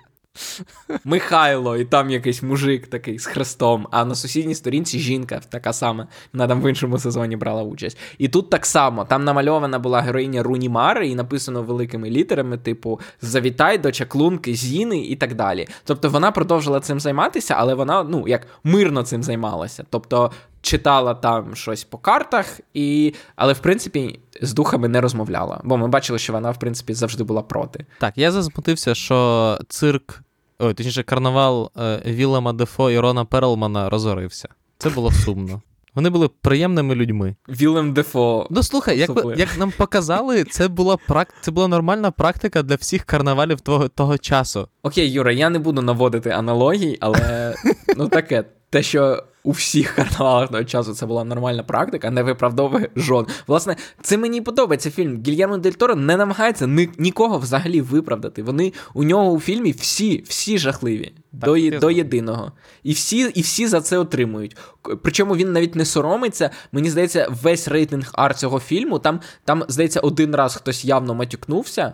Михайло, 1.04 1.78
і 1.78 1.86
там 1.86 2.10
якийсь 2.10 2.44
мужик 2.44 2.88
такий 2.88 3.20
з 3.20 3.26
хрестом, 3.26 3.88
а 3.92 4.06
на 4.06 4.16
сусідній 4.16 4.56
сторінці 4.56 5.00
жінка 5.00 5.42
така 5.50 5.74
сама. 5.74 6.08
Вона 6.34 6.48
там 6.48 6.62
в 6.62 6.70
іншому 6.70 7.00
сезоні 7.00 7.36
брала 7.36 7.64
участь. 7.64 7.98
І 8.18 8.28
тут 8.28 8.50
так 8.50 8.66
само 8.66 9.06
там 9.06 9.24
намальована 9.24 9.80
була 9.80 10.02
героїня 10.02 10.44
Руні 10.44 10.70
Мари, 10.70 11.08
і 11.08 11.16
написано 11.16 11.64
великими 11.64 12.10
літерами, 12.10 12.58
типу 12.58 13.00
Завітай 13.22 13.78
до 13.78 13.92
чаклунки 13.92 14.56
Зіни 14.56 15.00
і 15.00 15.16
так 15.16 15.36
далі. 15.36 15.68
Тобто 15.84 16.10
вона 16.10 16.32
продовжила 16.32 16.80
цим 16.80 17.00
займатися, 17.00 17.56
але 17.58 17.74
вона 17.74 18.04
ну 18.04 18.28
як 18.28 18.48
мирно 18.64 19.04
цим 19.04 19.24
займалася. 19.24 19.86
Тобто. 19.90 20.32
Читала 20.64 21.14
там 21.14 21.56
щось 21.56 21.84
по 21.84 21.98
картах, 21.98 22.60
і... 22.74 23.14
але 23.36 23.54
в 23.54 23.60
принципі 23.60 24.20
з 24.42 24.54
духами 24.54 24.88
не 24.88 25.02
розмовляла. 25.02 25.62
Бо 25.64 25.78
ми 25.78 25.88
бачили, 25.88 26.20
що 26.20 26.34
вона, 26.34 26.52
в 26.52 26.60
принципі, 26.60 26.94
завжди 26.94 27.24
була 27.24 27.42
проти. 27.42 27.86
Так, 28.00 28.18
я 28.18 28.32
засмутився, 28.32 28.96
що 28.96 29.60
цирк 29.70 30.24
ой, 30.60 30.74
точніше, 30.74 31.04
карнавал 31.04 31.72
е, 31.78 32.02
Вілема 32.06 32.54
Дефо 32.54 32.92
і 32.92 33.00
Рона 33.00 33.26
Перлмана 33.26 33.90
розорився. 33.90 34.50
Це 34.78 34.90
було 34.90 35.12
сумно. 35.12 35.62
Вони 35.96 36.10
були 36.10 36.28
приємними 36.28 36.96
людьми. 36.96 37.36
Вілем 37.50 37.94
Дефо. 37.94 38.48
Ну 38.50 38.64
слухай, 38.64 39.00
як 39.00 39.10
як 39.38 39.58
нам 39.58 39.74
показали, 39.78 40.44
це 40.44 40.68
була 40.68 40.98
прак... 40.98 41.34
це 41.42 41.52
була 41.52 41.68
нормальна 41.68 42.12
практика 42.12 42.64
для 42.64 42.76
всіх 42.76 43.04
карнавалів 43.04 43.62
того 43.62 43.88
того 43.88 44.18
часу. 44.18 44.68
Окей, 44.84 45.12
Юра, 45.12 45.32
я 45.32 45.50
не 45.50 45.60
буду 45.60 45.82
наводити 45.82 46.30
аналогій, 46.30 46.98
але 47.02 47.56
ну 47.98 48.08
таке, 48.08 48.44
те, 48.70 48.84
що 48.84 49.24
у 49.44 49.52
всіх 49.52 49.96
карнавалах 49.96 50.50
того 50.50 50.64
часу 50.64 50.94
це 50.94 51.06
була 51.06 51.24
нормальна 51.24 51.64
практика, 51.64 52.12
не 52.12 52.24
виправдовує 52.24 52.90
жон. 52.96 53.28
Власне, 53.48 53.76
це 54.02 54.18
мені 54.18 54.42
подобається 54.42 54.92
фільм. 54.92 55.24
Гільєрмо 55.28 55.58
Дель 55.58 55.72
Торо 55.72 55.96
не 55.96 56.18
намагається 56.18 56.68
ні, 56.68 56.90
нікого 56.98 57.38
взагалі 57.38 57.82
виправдати. 57.82 58.44
Вони 58.44 58.74
у 58.94 59.04
нього 59.04 59.32
у 59.32 59.40
фільмі 59.40 59.72
всі 59.72 60.24
всі 60.28 60.58
жахливі 60.58 61.14
так, 61.32 61.40
до 61.40 61.80
до 61.80 61.92
єдиного. 61.92 62.52
І 62.84 62.94
всі 62.94 63.20
і 63.20 63.42
всі 63.42 63.68
за 63.68 63.82
це 63.82 63.98
отримують. 63.98 64.58
Причому 65.02 65.36
він 65.36 65.52
навіть 65.52 65.76
не 65.76 65.86
соромиться. 65.86 66.50
Мені 66.72 66.90
здається, 66.90 67.28
весь 67.44 67.68
рейтинг 67.68 68.12
ар 68.14 68.36
цього 68.36 68.60
фільму 68.60 69.00
там, 69.00 69.20
там 69.46 69.64
здається, 69.68 70.00
один 70.00 70.36
раз 70.36 70.56
хтось 70.56 70.86
явно 70.86 71.16
матюкнувся 71.16 71.94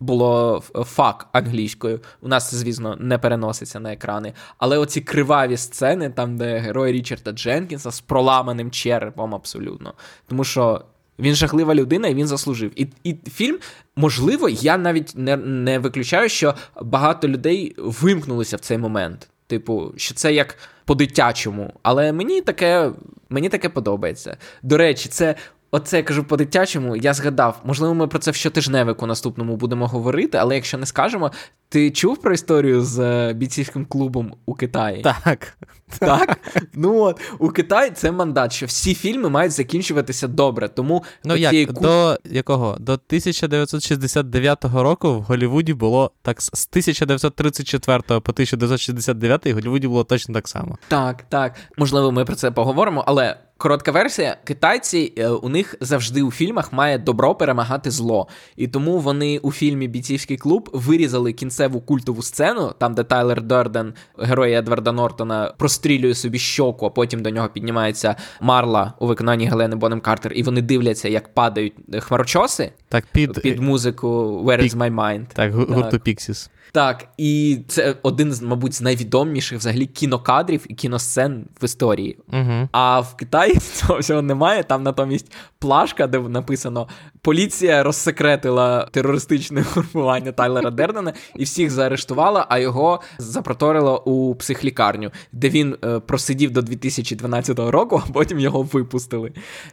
було 0.00 0.62
фак 0.74 1.28
англійською. 1.32 2.00
У 2.20 2.28
нас, 2.28 2.54
звісно, 2.54 2.96
не 3.00 3.18
переноситься 3.18 3.80
на 3.80 3.92
екрани. 3.92 4.32
Але 4.58 4.78
оці 4.78 5.00
криваві 5.00 5.56
сцени, 5.56 6.10
там, 6.10 6.36
де 6.36 6.58
герой 6.58 6.92
Річарда 6.92 7.32
Дженкінса 7.32 7.90
з 7.90 8.00
проламаним 8.00 8.70
черепом, 8.70 9.34
абсолютно. 9.34 9.94
Тому 10.26 10.44
що 10.44 10.84
він 11.18 11.34
жахлива 11.34 11.74
людина 11.74 12.08
і 12.08 12.14
він 12.14 12.26
заслужив. 12.26 12.72
І 12.76 12.88
і 13.04 13.16
фільм, 13.30 13.58
можливо, 13.96 14.48
я 14.48 14.76
навіть 14.76 15.12
не, 15.16 15.36
не 15.36 15.78
виключаю, 15.78 16.28
що 16.28 16.54
багато 16.82 17.28
людей 17.28 17.74
вимкнулися 17.78 18.56
в 18.56 18.60
цей 18.60 18.78
момент. 18.78 19.28
Типу, 19.46 19.92
що 19.96 20.14
це 20.14 20.32
як 20.32 20.58
по-дитячому. 20.84 21.72
Але 21.82 22.12
мені 22.12 22.40
таке 22.40 22.90
мені 23.28 23.48
таке 23.48 23.68
подобається. 23.68 24.36
До 24.62 24.76
речі, 24.76 25.08
це 25.08 25.34
Оце 25.70 25.96
я 25.96 26.02
кажу 26.02 26.24
по-дитячому, 26.24 26.96
я 26.96 27.14
згадав, 27.14 27.60
можливо, 27.64 27.94
ми 27.94 28.06
про 28.06 28.18
це 28.18 28.30
в 28.30 28.34
щотижневику 28.34 29.06
наступному 29.06 29.56
будемо 29.56 29.86
говорити, 29.86 30.38
але 30.38 30.54
якщо 30.54 30.78
не 30.78 30.86
скажемо, 30.86 31.32
ти 31.68 31.90
чув 31.90 32.16
про 32.16 32.34
історію 32.34 32.84
з 32.84 32.98
е, 32.98 33.32
бійцівським 33.32 33.86
клубом 33.86 34.34
у 34.46 34.54
Китаї? 34.54 35.02
Так. 35.02 35.56
Так? 35.98 36.38
Ну 36.74 37.00
от 37.00 37.20
у 37.38 37.48
Китаї 37.48 37.90
це 37.90 38.12
мандат, 38.12 38.52
що 38.52 38.66
всі 38.66 38.94
фільми 38.94 39.28
мають 39.28 39.52
закінчуватися 39.52 40.28
добре. 40.28 40.68
Тому 40.68 41.04
ну 41.24 41.36
як, 41.36 41.68
куб... 41.68 41.82
до 41.82 42.18
якого? 42.24 42.76
До 42.80 42.92
1969 42.92 44.64
року 44.64 45.14
в 45.14 45.22
Голлівуді 45.22 45.74
було 45.74 46.10
так 46.22 46.42
з 46.42 46.68
1934 46.70 47.98
по 47.98 48.14
1969 48.14 49.46
в 49.46 49.52
Голлівуді 49.52 49.88
було 49.88 50.04
точно 50.04 50.34
так 50.34 50.48
само. 50.48 50.78
Так, 50.88 51.22
так. 51.28 51.54
Можливо, 51.78 52.12
ми 52.12 52.24
про 52.24 52.34
це 52.34 52.50
поговоримо, 52.50 53.04
але 53.06 53.36
Коротка 53.58 53.92
версія: 53.92 54.36
китайці 54.44 55.12
е, 55.18 55.28
у 55.28 55.48
них 55.48 55.74
завжди 55.80 56.22
у 56.22 56.30
фільмах 56.30 56.72
має 56.72 56.98
добро 56.98 57.34
перемагати 57.34 57.90
зло. 57.90 58.28
І 58.56 58.68
тому 58.68 58.98
вони 58.98 59.38
у 59.38 59.52
фільмі 59.52 59.88
Бійцівський 59.88 60.36
клуб 60.36 60.70
вирізали 60.72 61.32
кінцеву 61.32 61.80
культову 61.80 62.22
сцену, 62.22 62.74
там 62.78 62.94
де 62.94 63.04
Тайлер 63.04 63.42
Дерден, 63.42 63.94
герой 64.18 64.52
Едварда 64.52 64.92
Нортона, 64.92 65.54
прострілює 65.58 66.14
собі 66.14 66.38
щоку, 66.38 66.86
а 66.86 66.90
потім 66.90 67.22
до 67.22 67.30
нього 67.30 67.48
піднімається 67.48 68.16
Марла 68.40 68.92
у 68.98 69.06
виконанні 69.06 69.46
Гелени 69.46 69.76
Бонем 69.76 70.00
Картер, 70.00 70.32
і 70.32 70.42
вони 70.42 70.62
дивляться, 70.62 71.08
як 71.08 71.34
падають 71.34 71.74
хмарочоси 72.00 72.72
так, 72.88 73.04
під 73.12 73.40
під 73.40 73.60
музику 73.60 74.42
Where 74.44 74.60
Пік... 74.60 74.72
is 74.72 74.76
my 74.76 74.94
mind. 74.94 75.24
Так, 75.34 75.54
гурту 75.54 75.96
Pixies. 75.96 76.48
Так, 76.76 77.08
і 77.16 77.58
це 77.68 77.96
один 78.02 78.32
з, 78.32 78.42
мабуть, 78.42 78.74
з 78.74 78.82
найвідоміших 78.82 79.58
взагалі 79.58 79.86
кінокадрів 79.86 80.64
і 80.68 80.74
кіносцен 80.74 81.44
в 81.60 81.64
історії. 81.64 82.18
Угу. 82.32 82.68
А 82.72 83.00
в 83.00 83.16
Китаї 83.16 83.54
цього 83.74 83.98
всього 83.98 84.22
немає. 84.22 84.62
Там 84.62 84.82
натомість 84.82 85.32
плашка, 85.58 86.06
де 86.06 86.18
написано: 86.18 86.88
Поліція 87.22 87.82
розсекретила 87.82 88.88
терористичне 88.92 89.62
формування 89.62 90.32
Тайлера 90.32 90.70
Дердена 90.70 91.12
і 91.36 91.44
всіх 91.44 91.70
заарештувала, 91.70 92.46
а 92.48 92.58
його 92.58 93.00
запроторила 93.18 93.98
у 93.98 94.34
психлікарню, 94.34 95.10
де 95.32 95.48
він 95.48 95.76
е, 95.84 96.00
просидів 96.00 96.50
до 96.50 96.62
2012 96.62 97.58
року, 97.58 98.02
а 98.08 98.12
потім 98.12 98.38
його 98.38 98.62
випустили. 98.62 99.32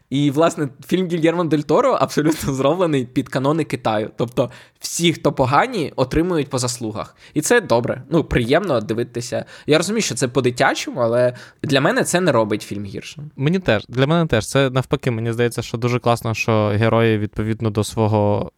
І, 0.09 0.31
власне, 0.31 0.69
фільм 0.87 1.07
Гільєрмо 1.07 1.43
Дель 1.43 1.59
Торо 1.59 1.91
абсолютно 1.91 2.53
зроблений 2.53 3.05
під 3.13 3.29
канони 3.29 3.63
Китаю. 3.63 4.11
Тобто, 4.17 4.51
всі, 4.79 5.13
хто 5.13 5.31
погані, 5.31 5.93
отримують 5.95 6.49
по 6.49 6.57
заслугах. 6.57 7.15
І 7.33 7.41
це 7.41 7.61
добре. 7.61 8.03
Ну, 8.09 8.23
приємно 8.23 8.81
дивитися. 8.81 9.45
Я 9.67 9.77
розумію, 9.77 10.01
що 10.01 10.15
це 10.15 10.27
по-дитячому, 10.27 10.99
але 10.99 11.33
для 11.63 11.81
мене 11.81 12.03
це 12.03 12.21
не 12.21 12.31
робить 12.31 12.61
фільм 12.61 12.85
гіршим. 12.85 13.31
Мені 13.35 13.59
теж, 13.59 13.85
для 13.89 14.07
мене 14.07 14.27
теж. 14.27 14.47
Це 14.47 14.69
навпаки, 14.69 15.11
мені 15.11 15.33
здається, 15.33 15.61
що 15.61 15.77
дуже 15.77 15.99
класно, 15.99 16.33
що 16.33 16.67
герої 16.67 17.17
відповідно 17.17 17.69
до 17.69 17.83
свого. 17.83 18.51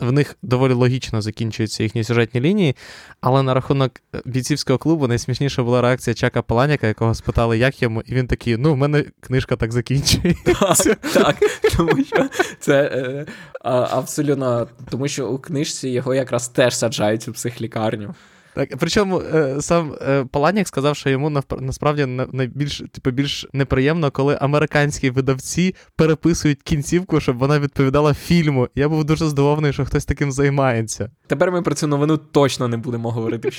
В 0.00 0.12
них 0.12 0.36
доволі 0.42 0.72
логічно 0.72 1.22
закінчуються 1.22 1.82
їхні 1.82 2.04
сюжетні 2.04 2.40
лінії, 2.40 2.76
але 3.20 3.42
на 3.42 3.54
рахунок 3.54 3.92
бійцівського 4.24 4.78
клубу 4.78 5.08
найсмішніша 5.08 5.62
була 5.62 5.80
реакція 5.80 6.14
Чака 6.14 6.42
Паланяка, 6.42 6.86
якого 6.86 7.14
спитали, 7.14 7.58
як 7.58 7.82
йому, 7.82 8.02
і 8.06 8.14
він 8.14 8.26
такий: 8.26 8.56
ну, 8.56 8.72
в 8.72 8.76
мене 8.76 9.04
книжка 9.20 9.56
так 9.56 9.72
закінчується. 9.72 10.54
Так, 10.60 10.98
так, 11.12 11.36
тому 11.76 12.04
що 12.04 12.28
це 12.60 12.82
е, 12.82 13.26
абсолютно 13.70 14.68
тому, 14.90 15.08
що 15.08 15.28
у 15.28 15.38
книжці 15.38 15.88
його 15.88 16.14
якраз 16.14 16.48
теж 16.48 16.76
саджають 16.76 17.28
у 17.28 17.32
психлікарню. 17.32 18.14
Так, 18.54 18.74
Причому 18.78 19.20
е, 19.20 19.56
сам 19.60 19.94
е, 20.08 20.24
Паланік 20.24 20.68
сказав, 20.68 20.96
що 20.96 21.10
йому 21.10 21.42
насправді 21.60 22.06
найбільш 22.32 22.82
типу, 22.92 23.10
більш 23.10 23.46
неприємно, 23.52 24.10
коли 24.10 24.38
американські 24.40 25.10
видавці 25.10 25.74
переписують 25.96 26.62
кінцівку, 26.62 27.20
щоб 27.20 27.38
вона 27.38 27.58
відповідала 27.58 28.14
фільму. 28.14 28.68
Я 28.74 28.88
був 28.88 29.04
дуже 29.04 29.26
здивований, 29.26 29.72
що 29.72 29.84
хтось 29.84 30.04
таким 30.04 30.32
займається. 30.32 31.10
Тепер 31.26 31.52
ми 31.52 31.62
про 31.62 31.74
цю 31.74 31.86
новину 31.86 32.16
точно 32.16 32.68
не 32.68 32.76
будемо 32.76 33.10
говорити 33.10 33.50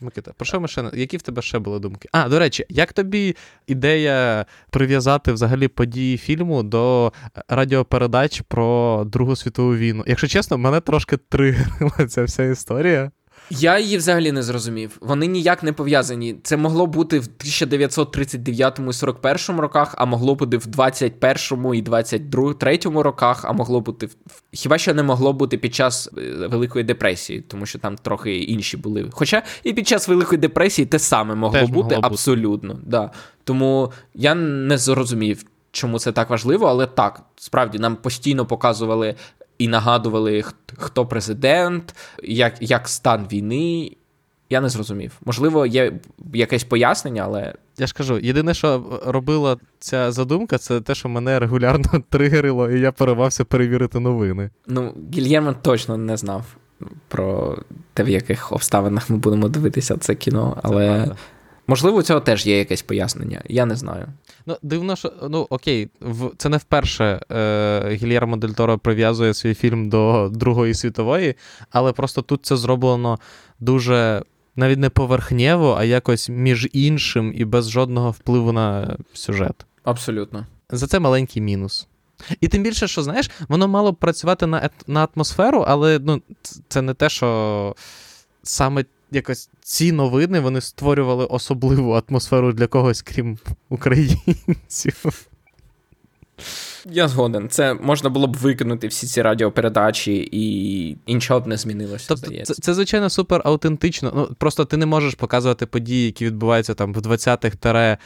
Микита, 0.00 0.32
про 0.36 0.46
що 0.46 0.60
ми 0.60 0.68
ще 0.68 0.90
які 0.94 1.16
в 1.16 1.22
тебе 1.22 1.42
ще 1.42 1.58
були 1.58 1.78
думки? 1.78 2.08
А, 2.12 2.28
до 2.28 2.38
речі, 2.38 2.64
як 2.68 2.92
тобі 2.92 3.36
ідея 3.66 4.46
прив'язати 4.70 5.32
взагалі 5.32 5.68
події 5.68 6.18
фільму 6.18 6.62
до 6.62 7.12
радіопередач 7.48 8.40
про 8.48 9.04
Другу 9.06 9.36
світову 9.36 9.76
війну? 9.76 10.04
Якщо 10.06 10.26
чесно, 10.26 10.58
мене 10.58 10.80
трошки 10.80 11.16
тригерила 11.16 12.06
ця 12.08 12.24
вся 12.24 12.44
історія. 12.44 13.10
Я 13.50 13.78
її 13.78 13.96
взагалі 13.96 14.32
не 14.32 14.42
зрозумів. 14.42 14.98
Вони 15.00 15.26
ніяк 15.26 15.62
не 15.62 15.72
пов'язані. 15.72 16.36
Це 16.42 16.56
могло 16.56 16.86
бути 16.86 17.18
в 17.18 17.22
1939 17.22 18.80
і 18.88 18.92
41 18.92 19.60
роках, 19.60 19.94
а 19.98 20.04
могло 20.04 20.34
бути 20.34 20.56
в 20.56 20.66
21 20.66 21.74
і 21.74 21.82
22 21.82 22.54
третьому 22.54 23.02
роках, 23.02 23.44
а 23.44 23.52
могло 23.52 23.80
бути 23.80 24.06
в 24.06 24.16
хіба 24.52 24.78
що 24.78 24.94
не 24.94 25.02
могло 25.02 25.32
бути 25.32 25.58
під 25.58 25.74
час 25.74 26.10
е, 26.18 26.46
Великої 26.46 26.84
депресії, 26.84 27.40
тому 27.40 27.66
що 27.66 27.78
там 27.78 27.96
трохи 27.96 28.38
інші 28.38 28.76
були. 28.76 29.08
Хоча 29.12 29.42
і 29.64 29.72
під 29.72 29.88
час 29.88 30.08
Великої 30.08 30.40
депресії 30.40 30.86
те 30.86 30.98
саме 30.98 31.34
могло 31.34 31.60
Теж 31.60 31.70
бути 31.70 31.94
могло 31.94 32.08
абсолютно. 32.08 32.74
Бути. 32.74 32.86
Да. 32.86 33.10
Тому 33.44 33.92
я 34.14 34.34
не 34.34 34.78
зрозумів. 34.78 35.44
Чому 35.72 35.98
це 35.98 36.12
так 36.12 36.30
важливо, 36.30 36.66
але 36.66 36.86
так, 36.86 37.22
справді 37.36 37.78
нам 37.78 37.96
постійно 37.96 38.46
показували 38.46 39.14
і 39.60 39.68
нагадували, 39.68 40.44
хто 40.76 41.06
президент, 41.06 41.94
як 42.22 42.54
як 42.60 42.88
стан 42.88 43.26
війни. 43.32 43.96
Я 44.50 44.60
не 44.60 44.68
зрозумів. 44.68 45.12
Можливо, 45.24 45.66
є 45.66 45.92
якесь 46.32 46.64
пояснення, 46.64 47.22
але. 47.24 47.54
Я 47.78 47.86
ж 47.86 47.94
кажу, 47.94 48.18
єдине, 48.18 48.54
що 48.54 49.00
робила 49.06 49.56
ця 49.78 50.12
задумка, 50.12 50.58
це 50.58 50.80
те, 50.80 50.94
що 50.94 51.08
мене 51.08 51.38
регулярно 51.38 52.02
тригерило, 52.08 52.70
і 52.70 52.80
я 52.80 52.92
поривався 52.92 53.44
перевірити 53.44 54.00
новини. 54.00 54.50
Ну, 54.66 54.94
Гільєрман 55.14 55.56
точно 55.62 55.96
не 55.96 56.16
знав 56.16 56.44
про 57.08 57.58
те, 57.94 58.02
в 58.02 58.08
яких 58.08 58.52
обставинах 58.52 59.10
ми 59.10 59.16
будемо 59.16 59.48
дивитися 59.48 59.96
це 59.96 60.14
кіно, 60.14 60.60
але. 60.62 61.04
Це 61.06 61.14
Можливо, 61.70 61.98
у 61.98 62.02
цього 62.02 62.20
теж 62.20 62.46
є 62.46 62.58
якесь 62.58 62.82
пояснення, 62.82 63.42
я 63.48 63.66
не 63.66 63.76
знаю. 63.76 64.06
Ну, 64.46 64.56
дивно, 64.62 64.96
що 64.96 65.12
ну 65.28 65.46
окей, 65.50 65.88
в 66.00 66.30
це 66.36 66.48
не 66.48 66.56
вперше 66.56 67.20
е, 67.32 67.98
Гільєрмо 68.02 68.36
Дель 68.36 68.48
Торо 68.48 68.78
прив'язує 68.78 69.34
свій 69.34 69.54
фільм 69.54 69.88
до 69.88 70.30
Другої 70.32 70.74
світової, 70.74 71.34
але 71.70 71.92
просто 71.92 72.22
тут 72.22 72.46
це 72.46 72.56
зроблено 72.56 73.18
дуже 73.60 74.22
навіть 74.56 74.78
не 74.78 74.90
поверхнєво, 74.90 75.76
а 75.78 75.84
якось 75.84 76.28
між 76.28 76.68
іншим 76.72 77.32
і 77.36 77.44
без 77.44 77.70
жодного 77.70 78.10
впливу 78.10 78.52
на 78.52 78.96
сюжет. 79.12 79.66
Абсолютно. 79.84 80.46
За 80.70 80.86
це 80.86 81.00
маленький 81.00 81.42
мінус. 81.42 81.86
І 82.40 82.48
тим 82.48 82.62
більше, 82.62 82.88
що 82.88 83.02
знаєш, 83.02 83.30
воно 83.48 83.68
мало 83.68 83.92
б 83.92 83.96
працювати 83.96 84.46
на 84.46 84.70
на 84.86 85.08
атмосферу, 85.14 85.64
але 85.68 85.98
ну, 85.98 86.22
це 86.68 86.82
не 86.82 86.94
те, 86.94 87.08
що 87.08 87.74
саме 88.42 88.84
якось 89.10 89.50
ці 89.60 89.92
новини 89.92 90.40
вони 90.40 90.60
створювали 90.60 91.24
особливу 91.24 92.02
атмосферу 92.08 92.52
для 92.52 92.66
когось, 92.66 93.02
крім 93.02 93.38
українців. 93.68 95.26
Я 96.84 97.08
згоден. 97.08 97.48
Це 97.48 97.74
можна 97.74 98.10
було 98.10 98.26
б 98.26 98.36
викинути 98.36 98.88
всі 98.88 99.06
ці 99.06 99.22
радіопередачі, 99.22 100.28
і 100.32 101.12
нічого 101.12 101.40
б 101.40 101.46
не 101.46 101.56
змінилося. 101.56 102.04
Тобто, 102.08 102.26
здається. 102.26 102.54
це, 102.54 102.62
це, 102.62 102.74
звичайно, 102.74 103.10
супер 103.10 103.42
аутентично. 103.44 104.12
Ну, 104.14 104.34
просто 104.38 104.64
ти 104.64 104.76
не 104.76 104.86
можеш 104.86 105.14
показувати 105.14 105.66
події, 105.66 106.06
які 106.06 106.26
відбуваються 106.26 106.74
там 106.74 106.92
в 106.92 106.98
20-х 106.98 107.98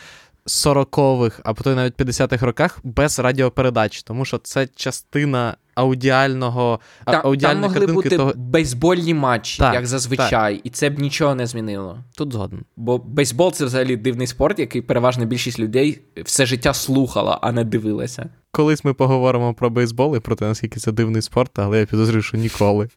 40-х, 0.47 1.41
а 1.45 1.55
потім 1.55 1.75
навіть 1.75 1.95
50-х 1.95 2.47
роках 2.47 2.79
без 2.83 3.19
радіопередач, 3.19 4.03
тому 4.03 4.25
що 4.25 4.39
це 4.39 4.69
частина 4.75 5.57
аудіального 5.75 6.81
Та, 7.05 7.13
там 7.13 7.21
аудіальної 7.25 7.63
могли 7.63 7.75
картинки 7.75 7.95
бути 7.95 8.17
того. 8.17 8.33
бейсбольні 8.37 9.15
матчі, 9.15 9.59
Так, 9.59 9.75
як 9.75 9.87
зазвичай, 9.87 10.61
і 10.65 10.71
це 10.71 10.91
б 10.91 10.99
нічого 10.99 11.35
не 11.35 11.47
змінило. 11.47 11.99
Тут 12.17 12.33
згоден. 12.33 12.65
Бо 12.77 12.99
бейсбол 12.99 13.53
це 13.53 13.65
взагалі 13.65 13.97
дивний 13.97 14.27
спорт, 14.27 14.59
який 14.59 14.83
переважна 14.83 15.25
більшість 15.25 15.59
людей 15.59 16.01
все 16.25 16.47
життя 16.47 16.75
слухала, 16.75 17.39
а 17.43 17.53
не 17.53 17.65
дивилася. 17.65 18.29
Колись 18.51 18.85
ми 18.85 18.95
поговоримо 18.95 19.55
про 19.55 19.71
бейсбол 19.71 20.17
і 20.17 20.21
про 20.21 20.37
те, 20.37 20.45
наскільки 20.45 20.81
це 20.81 20.93
дивний 20.93 21.23
спорт, 21.23 21.59
але 21.59 21.79
я 21.81 21.87
підозрюю, 21.87 22.23
що 22.23 22.37
ніколи. 22.37 22.89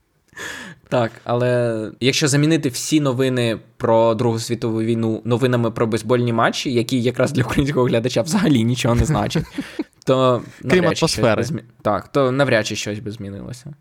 Так, 0.90 1.12
але 1.24 1.92
якщо 2.00 2.28
замінити 2.28 2.70
всі 2.70 3.00
новини 3.00 3.60
про 3.78 4.16
Другу 4.16 4.40
світову 4.40 4.82
війну 4.82 5.22
новинами 5.26 5.72
про 5.72 5.88
бейсбольні 5.88 6.34
матчі, 6.34 6.74
які 6.74 7.02
якраз 7.02 7.32
для 7.32 7.44
українського 7.44 7.86
глядача 7.86 8.22
взагалі 8.22 8.64
нічого 8.64 8.96
не 8.96 9.06
значать, 9.06 9.46
то 10.06 10.42
навряд 10.64 10.98
чи 10.98 11.08
щось 11.08 11.20
атмосфери. 11.20 11.44
би 11.56 11.64
Так, 11.82 12.08
то 12.08 12.32
навряд 12.32 12.68
чи 12.68 12.76
щось 12.76 13.00
би 13.00 13.12
змінилося. 13.12 13.74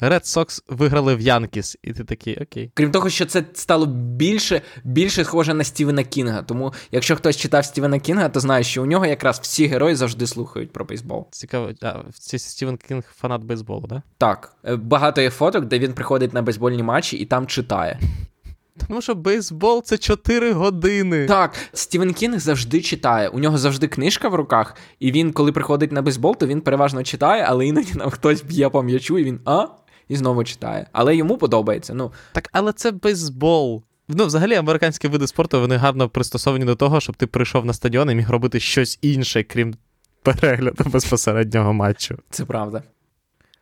Red 0.00 0.22
Sox 0.22 0.62
виграли 0.68 1.14
в 1.14 1.20
Янкіс, 1.20 1.76
і 1.82 1.92
ти 1.92 2.04
такий, 2.04 2.38
окей. 2.42 2.70
Крім 2.74 2.90
того, 2.90 3.10
що 3.10 3.26
це 3.26 3.44
стало 3.54 3.86
більше, 3.86 4.62
більше 4.84 5.24
схоже 5.24 5.54
на 5.54 5.64
Стівена 5.64 6.04
Кінга. 6.04 6.42
Тому, 6.42 6.72
якщо 6.92 7.16
хтось 7.16 7.36
читав 7.36 7.64
Стівена 7.64 7.98
Кінга, 7.98 8.28
то 8.28 8.40
знає, 8.40 8.64
що 8.64 8.82
у 8.82 8.86
нього 8.86 9.06
якраз 9.06 9.38
всі 9.42 9.66
герої 9.66 9.94
завжди 9.94 10.26
слухають 10.26 10.72
про 10.72 10.84
бейсбол. 10.84 11.28
Цікаво, 11.30 11.70
а 11.82 11.94
це 12.12 12.38
Стівен 12.38 12.76
Кінг 12.76 13.02
фанат 13.16 13.44
бейсболу, 13.44 13.86
да? 13.86 14.02
Так, 14.18 14.56
е, 14.64 14.76
багато 14.76 15.20
є 15.20 15.30
фоток, 15.30 15.64
де 15.64 15.78
він 15.78 15.92
приходить 15.92 16.34
на 16.34 16.42
бейсбольні 16.42 16.82
матчі 16.82 17.16
і 17.16 17.24
там 17.24 17.46
читає. 17.46 18.00
Тому 18.88 19.02
що 19.02 19.14
бейсбол 19.14 19.82
це 19.82 19.98
4 19.98 20.52
години. 20.52 21.26
Так, 21.26 21.54
Стівен 21.72 22.12
Кінг 22.14 22.38
завжди 22.38 22.80
читає. 22.80 23.28
У 23.28 23.38
нього 23.38 23.58
завжди 23.58 23.88
книжка 23.88 24.28
в 24.28 24.34
руках, 24.34 24.76
і 24.98 25.12
він, 25.12 25.32
коли 25.32 25.52
приходить 25.52 25.92
на 25.92 26.02
бейсбол, 26.02 26.36
то 26.36 26.46
він 26.46 26.60
переважно 26.60 27.02
читає, 27.02 27.44
але 27.48 27.66
іноді 27.66 27.94
нам 27.94 28.10
хтось 28.10 28.42
б'є 28.42 28.68
по 28.68 28.82
м'ячу, 28.82 29.18
і 29.18 29.24
він 29.24 29.40
а? 29.44 29.66
І 30.08 30.16
знову 30.16 30.44
читає. 30.44 30.86
Але 30.92 31.16
йому 31.16 31.38
подобається. 31.38 31.94
Ну, 31.94 32.12
Так, 32.32 32.48
але 32.52 32.72
це 32.72 32.90
бейсбол. 32.90 33.82
Ну, 34.08 34.26
взагалі, 34.26 34.54
американські 34.54 35.08
види 35.08 35.26
спорту 35.26 35.60
вони 35.60 35.76
гарно 35.76 36.08
пристосовані 36.08 36.64
до 36.64 36.74
того, 36.74 37.00
щоб 37.00 37.16
ти 37.16 37.26
прийшов 37.26 37.64
на 37.64 37.72
стадіон 37.72 38.10
і 38.10 38.14
міг 38.14 38.30
робити 38.30 38.60
щось 38.60 38.98
інше, 39.02 39.42
крім 39.42 39.74
перегляду 40.22 40.84
безпосереднього 40.90 41.72
матчу. 41.72 42.18
це 42.30 42.44
правда. 42.44 42.82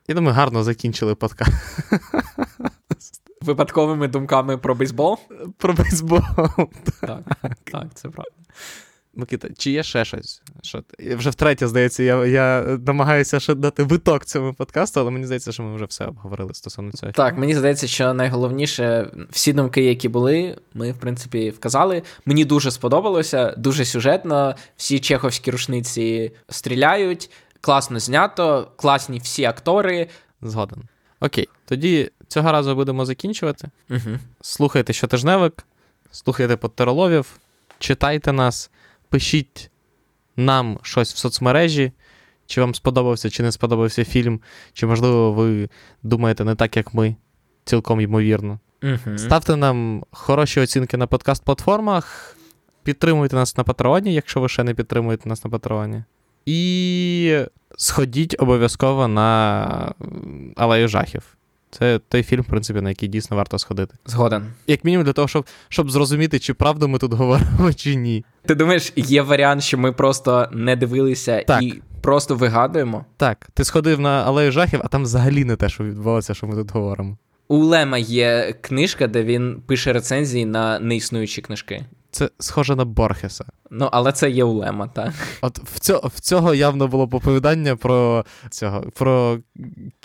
Я 0.09 0.15
думаю, 0.15 0.35
гарно 0.35 0.63
закінчили 0.63 1.15
подкаст 1.15 1.53
Випадковими 3.41 4.09
думками 4.09 4.59
про 4.59 4.75
бейсбол? 4.75 5.19
про 5.59 5.73
бейсбол. 5.73 6.21
Так, 7.01 7.21
так, 7.65 7.87
це 7.95 8.09
правда. 8.09 8.33
Микита, 9.17 9.49
чи 9.59 9.71
є 9.71 9.83
ще 9.83 10.05
щось? 10.05 10.43
Що 10.63 10.83
Вже 10.99 11.31
втретє, 11.31 11.69
здається, 11.69 12.03
я, 12.03 12.27
я 12.27 12.63
намагаюся 12.87 13.41
ще 13.41 13.55
дати 13.55 13.83
виток 13.83 14.25
цьому 14.25 14.55
подкасту, 14.55 15.01
але 15.01 15.11
мені 15.11 15.25
здається, 15.25 15.53
що 15.53 15.63
ми 15.63 15.77
вже 15.77 15.85
все 15.85 16.05
обговорили 16.05 16.55
стосовно 16.55 16.93
цього. 16.93 17.13
Так, 17.13 17.39
мені 17.39 17.55
здається, 17.55 17.87
що 17.87 18.15
найголовніше, 18.15 19.11
всі 19.31 19.53
думки, 19.53 19.85
які 19.85 20.09
були, 20.09 20.57
ми, 20.75 20.93
в 20.93 20.99
принципі, 20.99 21.51
вказали. 21.51 22.03
Мені 22.27 22.45
дуже 22.45 22.71
сподобалося, 22.71 23.55
дуже 23.57 23.85
сюжетно. 23.85 24.55
Всі 24.77 25.01
чеховські 25.01 25.51
рушниці 25.51 26.33
стріляють, 26.49 27.31
класно 27.61 28.01
знято, 28.01 28.73
класні 28.77 29.19
всі 29.19 29.45
актори. 29.45 30.09
Згоден. 30.43 30.83
Окей, 31.21 31.49
тоді 31.65 32.11
цього 32.29 32.53
разу 32.53 32.75
будемо 32.75 33.05
закінчувати. 33.05 33.71
Угу. 33.91 34.19
Слухайте 34.41 34.93
щотижневик, 34.93 35.67
слухайте 36.11 36.57
подтероловів, 36.57 37.27
читайте 37.79 38.33
нас, 38.33 38.71
пишіть 39.15 39.71
нам 40.37 40.79
щось 40.83 41.15
в 41.15 41.17
соцмережі, 41.17 41.93
чи 42.47 42.61
вам 42.61 42.75
сподобався, 42.75 43.31
чи 43.31 43.43
не 43.43 43.53
сподобався 43.53 44.05
фільм, 44.05 44.41
чи, 44.73 44.87
можливо, 44.87 45.33
ви 45.33 45.69
думаєте 46.03 46.45
не 46.45 46.55
так, 46.55 46.77
як 46.77 46.95
ми, 46.95 47.17
цілком 47.65 48.01
ймовірно. 48.01 48.59
Угу. 48.83 49.19
Ставте 49.19 49.57
нам 49.57 50.05
хороші 50.11 50.61
оцінки 50.61 50.97
на 50.97 51.07
подкаст-платформах, 51.07 52.37
підтримуйте 52.83 53.37
нас 53.37 53.57
на 53.57 53.65
Патреоні, 53.65 54.15
якщо 54.15 54.41
ви 54.41 54.49
ще 54.49 54.65
не 54.65 54.75
підтримуєте 54.75 55.29
нас 55.29 55.45
на 55.45 55.51
Патреоні. 55.51 56.03
І 56.47 57.39
сходіть 57.77 58.37
обов'язково 58.39 59.09
на 59.09 59.95
Алею 60.57 60.89
жахів. 60.89 61.37
Це 61.79 61.99
той 62.09 62.23
фільм, 62.23 62.43
в 62.43 62.47
принципі, 62.47 62.81
на 62.81 62.89
який 62.89 63.09
дійсно 63.09 63.37
варто 63.37 63.59
сходити. 63.59 63.95
Згоден. 64.07 64.47
Як 64.67 64.85
мінімум 64.85 65.05
для 65.05 65.13
того, 65.13 65.29
щоб, 65.29 65.47
щоб 65.69 65.91
зрозуміти, 65.91 66.39
чи 66.39 66.55
правду 66.55 66.89
ми 66.89 66.99
тут 66.99 67.13
говоримо, 67.15 67.73
чи 67.73 67.95
ні. 67.95 68.25
Ти 68.47 68.55
думаєш, 68.55 68.93
є 68.97 69.23
варіант, 69.23 69.63
що 69.63 69.79
ми 69.79 69.93
просто 69.93 70.49
не 70.53 70.77
дивилися 70.77 71.43
Так. 71.43 71.63
і 71.63 71.83
просто 72.01 72.35
вигадуємо? 72.35 73.05
Так, 73.17 73.49
ти 73.55 73.65
сходив 73.65 74.01
на 74.01 74.25
алею 74.25 74.53
жахів, 74.53 74.81
а 74.85 74.89
там 74.89 75.03
взагалі 75.03 75.45
не 75.45 75.57
те, 75.57 75.69
що 75.69 75.85
відбувалося, 75.85 76.35
що 76.35 76.47
ми 76.47 76.55
тут 76.57 76.73
говоримо. 76.73 77.17
У 77.49 77.57
Лема 77.57 77.99
є 77.99 78.55
книжка, 78.61 79.07
де 79.07 79.23
він 79.25 79.63
пише 79.67 79.93
рецензії 79.93 80.47
на 80.47 80.79
неіснуючі 80.79 81.43
книжки. 81.43 81.85
Це 82.15 82.31
схоже 82.39 82.77
на 82.77 82.85
Борхеса. 82.85 83.45
Ну, 83.71 83.89
але 83.93 84.13
це 84.13 84.31
є 84.31 84.45
улема, 84.45 84.89
так. 84.89 85.13
От 85.41 85.59
в, 85.59 85.81
цього, 85.81 86.11
в 86.15 86.21
цього 86.21 86.55
явно 86.55 86.89
було 86.89 87.09
поповідання 87.09 87.77
про 87.77 88.25
цього, 88.51 88.85
про 88.95 89.39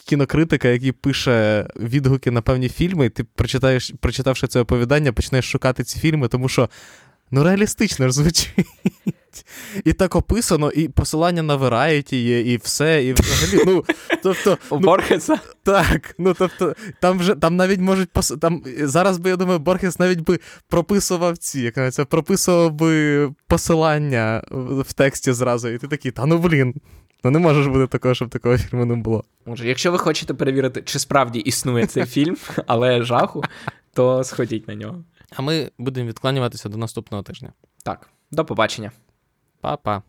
кінокритика, 0.05 0.68
який 0.68 0.91
пише 0.91 1.68
відгуки 1.76 2.32
на 2.32 2.41
певні 2.41 2.70
фільми, 2.70 3.05
і 3.05 3.10
ти 3.10 3.24
прочитаєш, 3.24 3.93
прочитавши 3.99 4.47
це 4.47 4.60
оповідання, 4.60 5.14
почнеш 5.14 5.51
шукати 5.51 5.84
ці 5.84 5.99
фільми, 5.99 6.28
тому 6.28 6.49
що 6.49 6.70
ну 7.32 7.43
реалістично 7.43 8.07
ж 8.07 8.13
звучить. 8.13 8.65
І 9.86 9.93
так 9.93 10.15
описано, 10.15 10.71
і 10.71 10.89
посилання 10.89 11.43
на 11.43 11.57
Variety 11.57 12.15
є, 12.15 12.41
і 12.41 12.57
все, 12.57 13.03
і 13.03 13.13
взагалі, 13.13 13.63
ну, 13.65 13.84
тобто, 14.23 14.57
У 14.69 14.75
ну, 14.75 14.80
Борхеса. 14.80 15.39
так, 15.63 16.15
ну 16.17 16.34
тобто, 16.34 16.75
там 17.01 17.19
вже 17.19 17.36
там 17.36 17.55
навіть 17.55 17.80
можуть 17.80 18.09
пос... 18.09 18.34
там 18.41 18.63
зараз 18.77 19.17
би 19.17 19.30
я 19.30 19.36
думаю, 19.36 19.59
Борхес 19.59 19.99
навіть 19.99 20.19
би 20.19 20.39
прописував 20.67 21.38
ці, 21.38 21.61
як 21.61 21.77
називається, 21.77 22.05
прописував 22.05 22.73
би 22.73 23.32
посилання 23.47 24.43
в 24.51 24.82
в 24.82 24.93
тексті 24.93 25.34
зразу, 25.34 25.69
і 25.69 25.77
ти 25.77 25.88
такий, 25.88 26.11
та 26.11 26.25
ну 26.25 26.38
блін. 26.38 26.73
Ну 27.23 27.32
не 27.32 27.39
можеш 27.39 27.67
бути 27.67 27.88
такого, 27.88 28.13
щоб 28.13 28.30
такого 28.30 28.57
фільму 28.57 28.86
не 28.86 28.95
було. 28.95 29.23
Може, 29.45 29.67
якщо 29.67 29.91
ви 29.91 29.97
хочете 29.97 30.34
перевірити, 30.34 30.82
чи 30.86 30.99
справді 30.99 31.39
існує 31.39 31.88
цей 31.88 32.05
фільм, 32.05 32.38
але 32.67 33.03
жаху, 33.03 33.43
то 33.93 34.23
сходіть 34.23 34.67
на 34.67 34.75
нього. 34.75 35.03
А 35.36 35.41
ми 35.41 35.71
будемо 35.77 36.09
відкланюватися 36.09 36.69
до 36.69 36.77
наступного 36.77 37.23
тижня. 37.23 37.53
Так, 37.84 38.09
до 38.32 38.45
побачення. 38.45 38.91
Па-па. 39.61 40.03